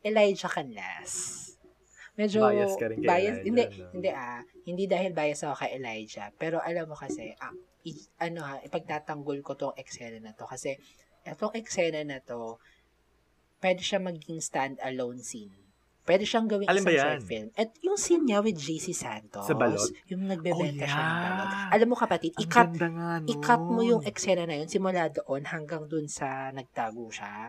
[0.00, 1.12] Elijah Canlas.
[2.14, 3.90] Medyo Bias ka rin kay bias- Elijah, Hindi, no?
[3.90, 4.40] hindi ah.
[4.64, 6.28] Hindi dahil bias ako kay Elijah.
[6.38, 7.50] Pero alam mo kasi, ah,
[7.84, 10.46] i- ano ha, ipagtatanggol ko tong eksena na to.
[10.46, 10.78] Kasi,
[11.26, 12.56] itong eksena na to,
[13.58, 15.52] pwede siya maging stand-alone scene.
[16.04, 17.48] Pwede siyang gawing ba isang short film.
[17.56, 19.88] At yung scene niya with JC Santos, Sa balot?
[20.04, 21.24] yung nagbebenta Oh, siya ng yeah.
[21.24, 21.48] balot.
[21.72, 23.24] Alam mo kapatid, Ang ikat nga nun.
[23.24, 27.48] i-cut mo yung eksena na yun simula doon hanggang doon sa nagtago siya.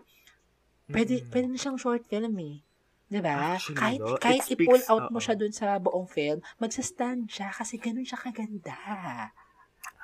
[0.88, 1.30] Pwede, Mm-mm.
[1.30, 2.64] pwede na siyang short film eh.
[3.06, 3.36] Diba?
[3.53, 4.18] Actually, kahit, no?
[4.18, 8.18] kahit speaks, i-pull out mo siya dun sa buong film, magsa-stand siya kasi ganun siya
[8.18, 8.74] kaganda.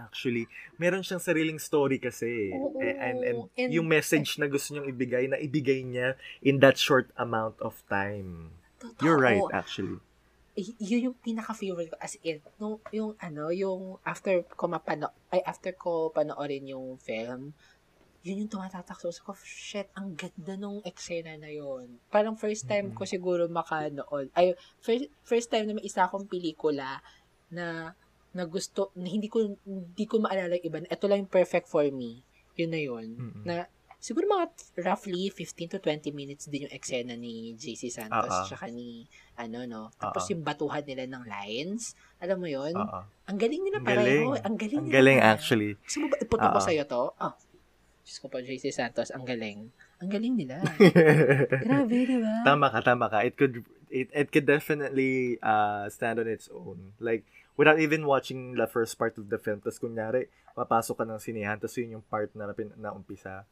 [0.08, 0.50] Actually,
[0.82, 2.50] meron siyang sariling story kasi.
[2.56, 6.80] Oo, and, and, and yung message na gusto niyang ibigay, na ibigay niya in that
[6.80, 8.56] short amount of time.
[8.82, 9.02] Totoo.
[9.06, 10.02] You're right, actually.
[10.58, 11.98] Y- yun yung pinaka-favorite ko.
[12.02, 17.54] As in, nung, yung ano, yung after ko mapano, ay after ko panoorin yung film,
[18.22, 21.98] yun yung tumatatak sa ko, shit, ang ganda nung eksena na yun.
[22.14, 24.30] Parang first time ko siguro makanood.
[24.38, 27.02] Ay, first, first time na may isa akong pelikula
[27.50, 27.98] na
[28.32, 30.78] na gusto, na hindi ko, hindi ko maalala yung iba.
[30.88, 32.24] Ito lang yung perfect for me.
[32.56, 33.08] Yun na yun.
[33.20, 33.44] Mm-hmm.
[33.44, 33.68] Na,
[34.02, 34.46] siguro mga
[34.82, 38.48] roughly 15 to 20 minutes din yung eksena ni JC Santos uh-uh.
[38.48, 39.06] tsaka ni,
[39.36, 39.84] ano, no?
[40.00, 40.32] Tapos uh-uh.
[40.34, 41.94] yung batuhan nila ng lines.
[42.24, 42.74] Alam mo yun?
[42.74, 43.04] Uh-uh.
[43.28, 44.34] Ang galing nila pareho.
[44.40, 45.32] Ang galing Ang galing, nila.
[45.36, 45.72] actually.
[45.84, 46.56] Gusto mo ba iputo uh-uh.
[46.56, 47.04] ko sa'yo to?
[47.14, 47.34] Oh,
[48.02, 49.70] Diyos ko pa, JC Santos, ang galing.
[50.02, 50.58] Ang galing nila.
[51.64, 52.42] Grabe, di ba?
[52.42, 53.22] Tama ka, tama ka.
[53.22, 53.62] It could,
[53.92, 56.96] it, it could definitely uh, stand on its own.
[57.00, 57.28] Like,
[57.60, 61.60] without even watching the first part of the film, tapos kunyari, papasok ka ng sinihan,
[61.60, 63.44] tapos yun yung part na, na umpisa.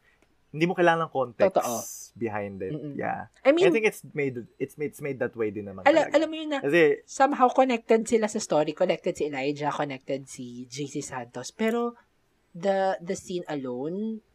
[0.50, 1.78] Hindi mo kailangan ng context Totoo.
[2.18, 2.74] behind it.
[2.74, 2.98] Mm-mm.
[2.98, 3.30] Yeah.
[3.46, 5.86] I mean, I think it's made it's made it's made that way din naman.
[5.86, 10.26] Ala, alam mo yun na Kasi, somehow connected sila sa story, connected si Elijah, connected
[10.26, 11.54] si JC Santos.
[11.54, 11.94] Pero
[12.58, 14.26] the the scene alone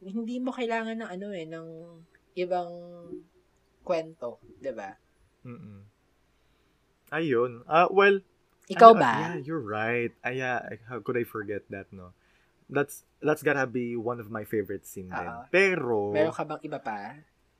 [0.00, 1.68] hindi mo kailangan ng ano eh, ng
[2.38, 2.72] ibang
[3.82, 4.94] kwento, 'di ba?
[5.46, 5.86] Mm.
[7.12, 7.64] Ayun.
[7.64, 8.20] Uh, well,
[8.68, 9.12] ikaw ano, ba?
[9.12, 10.12] Uh, yeah, you're right.
[10.20, 12.12] Uh, yeah, how could I forget that, no?
[12.68, 15.32] That's that's gotta be one of my favorite scenes din.
[15.48, 17.16] Pero Meron ka bang iba pa?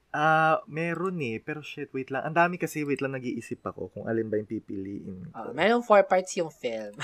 [0.08, 1.36] Ah, uh, meron eh.
[1.40, 2.24] Pero shit, wait lang.
[2.24, 5.52] Ang dami kasi, wait lang, nag-iisip ako kung alin ba yung pipiliin ko.
[5.52, 6.96] Uh, meron four parts yung film.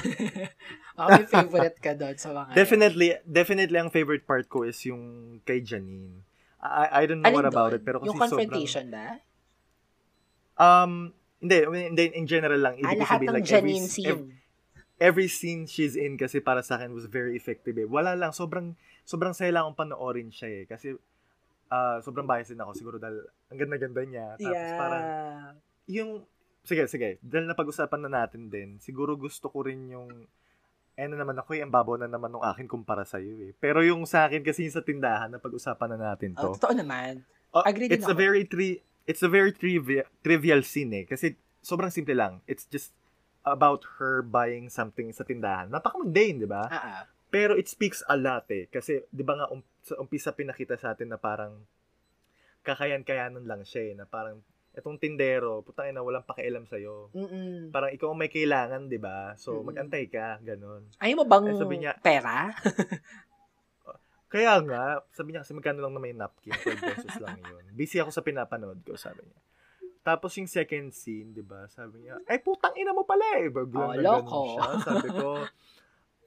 [0.97, 2.57] Baka may favorite ka doon sa mga...
[2.57, 3.21] Definitely, yun.
[3.29, 6.25] definitely ang favorite part ko is yung kay Janine.
[6.65, 7.81] I, I don't know alin what about doon?
[7.81, 9.34] it, pero kasi Yung confrontation sobrang, ba?
[10.59, 11.59] Um, hindi,
[11.93, 12.75] hindi, in general lang.
[12.81, 14.09] Ibig ah, lahat sabihin, ng like, Janine every, scene.
[14.09, 14.25] Every,
[14.99, 17.87] every scene she's in kasi para sa akin was very effective eh.
[17.87, 18.73] Wala lang, sobrang,
[19.05, 20.65] sobrang saya lang akong panoorin siya eh.
[20.65, 20.97] Kasi
[21.69, 24.27] uh, sobrang bias din ako siguro dahil ang ganda-ganda niya.
[24.41, 24.79] Tapos yeah.
[24.79, 25.05] parang
[25.91, 26.11] yung
[26.65, 27.21] sige, sige.
[27.21, 30.09] Dahil napag-usapan na natin din, siguro gusto ko rin yung
[30.95, 33.53] eh na naman ako, eh, ang babaw na naman ng akin kumpara sa iyo eh.
[33.59, 36.47] Pero yung sa akin kasi yung sa tindahan, na pag-usapan na natin to.
[36.47, 37.27] Oh, totoo naman.
[37.51, 41.89] Uh, Agree it's a very tri it's a very trivial trivial scene eh kasi sobrang
[41.89, 42.45] simple lang.
[42.45, 42.93] It's just
[43.45, 45.73] about her buying something sa tindahan.
[45.73, 46.69] Napaka-mundane, di ba?
[46.69, 47.03] Uh-uh.
[47.33, 48.69] Pero it speaks a lot eh.
[48.69, 51.61] Kasi, di ba nga, um, sa umpisa pinakita sa atin na parang
[52.65, 53.95] kakayan-kayanan lang siya eh.
[53.97, 54.41] Na parang,
[54.73, 57.13] etong tindero, putang ina, walang pakialam sa'yo.
[57.13, 57.69] Mm-mm.
[57.69, 59.37] Parang ikaw ang may kailangan, di ba?
[59.37, 59.73] So, Mm-mm.
[59.73, 60.89] mag-antay ka, ganun.
[60.99, 62.49] Ayaw mo bang eh, sabi niya, pera?
[64.35, 67.63] kaya nga, sabi niya kasi magkano lang naman yung napkin, 12 pesos lang yun.
[67.71, 69.39] Busy ako sa pinapanood ko, sabi niya.
[70.03, 73.47] Tapos yung second scene, di ba, sabi niya, ay putang ina mo pala eh.
[73.47, 74.69] Baglang oh, na siya.
[74.83, 75.31] Sabi ko,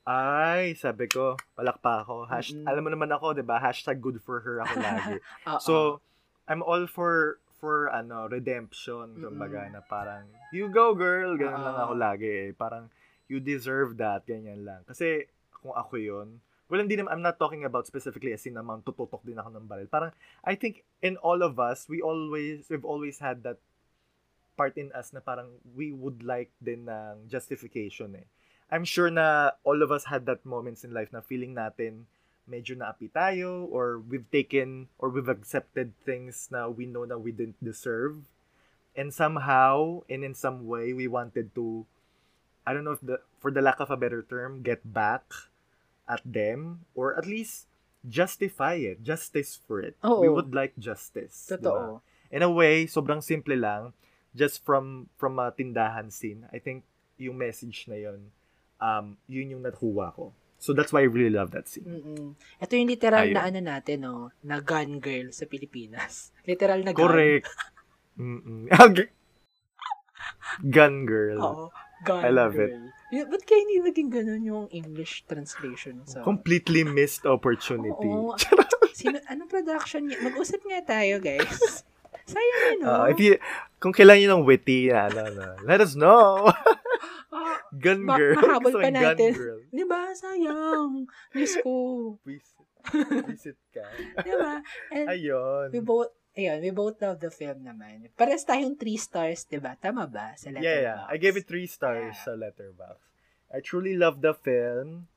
[0.08, 2.32] Ay, sabi ko, palakpa ako.
[2.32, 2.64] Hash, mm-hmm.
[2.64, 3.60] Alam mo naman ako, 'di ba?
[3.60, 5.20] Hashtag good for her ako lagi.
[5.68, 6.00] so,
[6.48, 9.76] I'm all for for ano, redemption, kumbaga, mm-hmm.
[9.76, 10.24] na parang,
[10.56, 11.68] you go girl, ganun Uh-oh.
[11.68, 12.50] lang ako lagi eh.
[12.56, 12.88] Parang,
[13.28, 14.86] you deserve that, ganyan lang.
[14.88, 16.40] Kasi, kung ako yun,
[16.70, 19.68] well, hindi naman, I'm not talking about specifically as in naman, tututok din ako ng
[19.68, 19.88] baril.
[19.88, 20.12] Parang,
[20.44, 23.58] I think, in all of us, we always, we've always had that
[24.60, 28.28] part in us na parang, we would like din ng justification eh.
[28.68, 32.04] I'm sure na all of us had that moments in life na feeling natin
[32.48, 37.32] medyo naapi tayo or we've taken or we've accepted things na we know na we
[37.32, 38.28] didn't deserve.
[38.98, 41.86] And somehow, and in some way, we wanted to,
[42.66, 45.24] I don't know if the, for the lack of a better term, get back
[46.08, 47.68] at them or at least
[48.08, 50.00] justify it, justice for it.
[50.04, 50.24] Oo.
[50.24, 51.52] We would like justice.
[51.52, 52.02] Totoo.
[52.02, 52.16] Diba?
[52.32, 53.96] In a way, sobrang simple lang,
[54.36, 56.48] just from from a tindahan scene.
[56.52, 56.84] I think
[57.16, 58.32] yung message na yon
[58.80, 60.36] um, yun yung nakuha ko.
[60.58, 61.86] So that's why I really love that scene.
[61.86, 62.34] Mm-mm.
[62.58, 63.38] Ito yung literal Ayun.
[63.38, 64.34] na ano natin, no?
[64.42, 66.34] Na gun girl sa Pilipinas.
[66.50, 67.06] Literal na gun.
[67.06, 67.46] Correct.
[68.18, 68.66] Mm-mm.
[70.76, 71.38] gun girl.
[71.38, 71.66] Oo.
[72.02, 72.74] Gun I love girl.
[72.74, 72.97] it.
[73.08, 76.04] Yeah, ba't kaya hindi naging ganun yung English translation?
[76.04, 76.28] Sa...
[76.28, 78.12] Completely missed opportunity.
[78.12, 78.36] Oo.
[79.00, 80.20] Sino, anong production niya?
[80.26, 81.86] Mag-usap nga tayo, guys.
[82.32, 82.88] Sayang yun, no?
[82.92, 83.40] Uh, if you,
[83.80, 86.52] kung kailan yun ng witty, ano, ano, let us know.
[87.80, 88.36] gun ma- girl.
[88.36, 89.32] Mahabol pa natin.
[89.72, 90.12] Di ba?
[90.12, 91.08] Sayang.
[91.32, 91.74] Diyos ko.
[92.28, 92.68] Visit.
[93.32, 93.88] Visit ka.
[94.24, 94.60] di ba?
[94.92, 95.68] And Ayun.
[95.72, 98.08] We both, ayun, we both love the film naman.
[98.14, 99.74] Pares tayong three stars, di ba?
[99.76, 100.38] Tama ba?
[100.38, 100.70] Sa Letterboxd.
[100.70, 101.00] Yeah, yeah.
[101.10, 102.24] I gave it three stars yeah.
[102.24, 103.02] sa Letterboxd.
[103.50, 105.10] I truly love the film.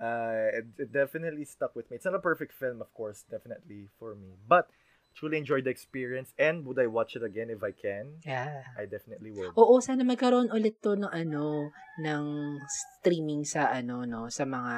[0.00, 2.00] Uh, it, it definitely stuck with me.
[2.00, 4.34] It's not a perfect film, of course, definitely for me.
[4.48, 4.66] But
[5.14, 8.20] truly enjoyed the experience and would I watch it again if I can?
[8.24, 8.64] Yeah.
[8.76, 9.52] I definitely would.
[9.54, 12.24] Oo, sana magkaroon ulit to ng ano, ng
[12.66, 14.76] streaming sa ano no, sa mga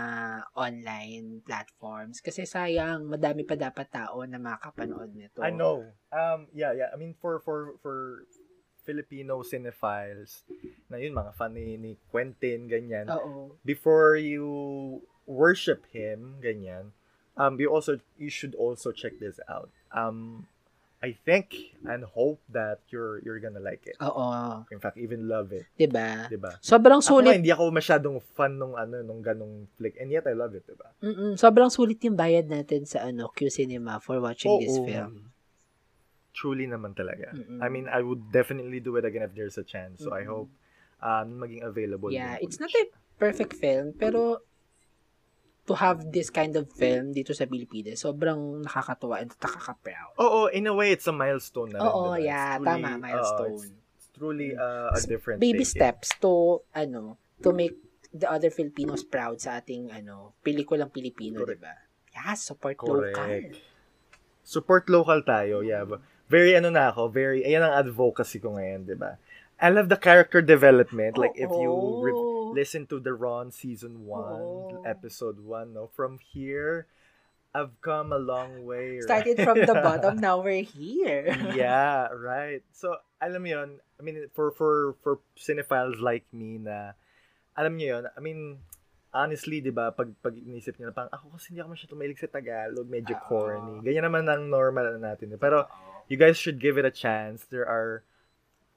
[0.59, 5.41] online platforms kasi sayang madami pa dapat tao na makapanood nito.
[5.41, 5.87] I know.
[6.11, 6.91] Um yeah, yeah.
[6.91, 8.27] I mean for for for
[8.85, 10.45] Filipino cinephiles
[10.93, 13.09] na yun mga fan ni, ni Quentin ganyan.
[13.09, 13.57] Oo.
[13.65, 14.45] Before you
[15.25, 16.93] worship him ganyan,
[17.37, 19.71] um you also you should also check this out.
[19.95, 20.47] Um
[21.05, 24.01] I think and hope that you're you're gonna like it.
[24.01, 24.65] Oo.
[24.73, 25.69] In fact, even love it.
[25.77, 26.33] 'Di ba?
[26.33, 26.57] 'Di ba?
[26.65, 27.37] Sobrang Ako sulit.
[27.37, 30.77] hindi ako masyadong fan nung ano nung ganong flick and yet I love it, 'di
[30.81, 30.89] ba?
[31.05, 34.89] Mm-mm, sobrang sulit yung bayad natin sa ano Q Cinema for watching this Oo.
[34.89, 35.13] film.
[36.35, 37.31] Truly naman talaga.
[37.37, 37.61] Mm-mm.
[37.63, 40.03] I mean, I would definitely do it again if there's a chance.
[40.03, 40.49] So I Mm-mm.
[40.49, 40.51] hope
[41.05, 42.09] um maging available.
[42.09, 42.89] Yeah, it's not a
[43.21, 44.41] perfect film pero
[45.65, 50.13] to have this kind of film dito sa Pilipinas, sobrang nakakatuwa and nakaka-proud.
[50.21, 52.25] Oo, in a way, it's a milestone na rin, Oo, diba?
[52.25, 53.53] Yeah, truly, tama, oo, milestone.
[53.57, 53.65] it's,
[53.97, 55.77] it's truly uh, a different Baby take, eh.
[55.81, 57.75] steps to ano, to make
[58.13, 61.43] the other Filipinos proud sa ating ano, pelikulang Pilipino.
[61.43, 61.75] 'di ba?
[62.15, 63.17] Yeah, support Correct.
[63.17, 63.43] local.
[64.45, 65.83] Support local tayo, yeah.
[65.89, 69.21] But Very ano na ako, very, ayan ang advocacy ko ngayon, di ba?
[69.61, 71.21] I love the character development.
[71.21, 71.69] Like, if you
[72.01, 72.17] re-.
[72.55, 74.83] Listen to the Ron season 1, Oo.
[74.87, 75.91] episode 1, no?
[75.91, 76.87] From here,
[77.55, 78.99] I've come a long way.
[78.99, 79.07] right?
[79.07, 81.35] started from the bottom, now we're here.
[81.55, 82.63] yeah, right.
[82.71, 86.95] So, alam mo yun, I mean, for, for, for cinephiles like me na,
[87.55, 88.59] alam niyo yun, I mean,
[89.15, 92.23] honestly, di ba, pag, pag inisip niyo na parang, ako kasi hindi ako masyadong mahilig
[92.23, 93.25] sa Tagalog, medyo Oo.
[93.27, 93.75] corny.
[93.87, 95.35] Ganyan naman ang normal na natin.
[95.39, 95.67] Pero,
[96.11, 97.47] you guys should give it a chance.
[97.47, 98.03] There are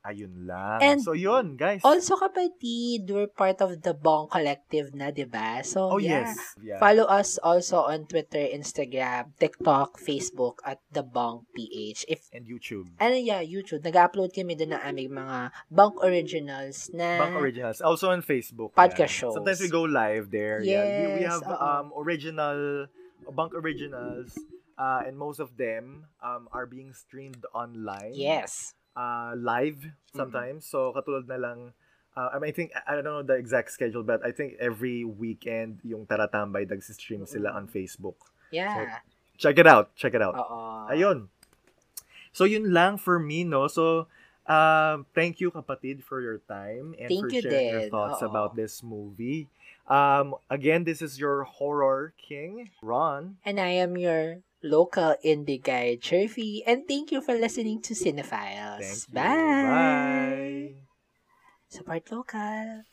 [0.00, 0.80] Ayun lang.
[0.80, 1.84] And so yun, guys.
[1.84, 5.60] Also, kapatid, we're part of the Bong Collective na, di ba?
[5.60, 6.24] So, oh, yeah.
[6.24, 6.40] yes.
[6.56, 6.78] Yeah.
[6.80, 12.08] Follow us also on Twitter, Instagram, TikTok, Facebook at The Bong PH.
[12.08, 12.88] If, And YouTube.
[12.96, 17.84] ano yeah, YouTube, nag-upload kami doon ng aming mga Bong Originals na Bank Originals.
[17.84, 18.72] Also on Facebook.
[18.72, 19.18] Podcast yeah.
[19.28, 19.34] shows.
[19.36, 20.64] Sometimes we go live there.
[20.64, 21.12] yeah.
[21.12, 21.60] We, we Yes, have oo.
[21.60, 22.88] um original
[23.36, 24.32] Bank Originals.
[24.80, 28.16] Uh, and most of them um are being streamed online.
[28.16, 28.72] Yes.
[29.00, 30.68] Uh, live sometimes.
[30.68, 31.72] So katulad na lang
[32.16, 35.08] uh, I mean, I think I don't know the exact schedule but I think every
[35.08, 38.20] weekend yung Taratambay nagsi-stream sila on Facebook.
[38.52, 39.00] Yeah.
[39.40, 39.96] Check it out.
[39.96, 40.36] Check it out.
[40.36, 40.84] Oo.
[40.92, 41.32] Ayun.
[42.32, 43.66] So, yun lang for me, no?
[43.72, 44.06] So,
[44.44, 47.90] um, thank you, kapatid, for your time and Thank for you sharing your din.
[47.90, 48.28] thoughts Oo.
[48.28, 49.48] about this movie.
[49.88, 53.40] Um, again, this is your horror king, Ron.
[53.42, 56.62] And I am your local indie guy, Jervy.
[56.66, 59.10] And thank you for listening to Cinephiles.
[59.12, 59.22] Bye.
[59.22, 60.74] Bye.
[61.68, 62.84] Support local.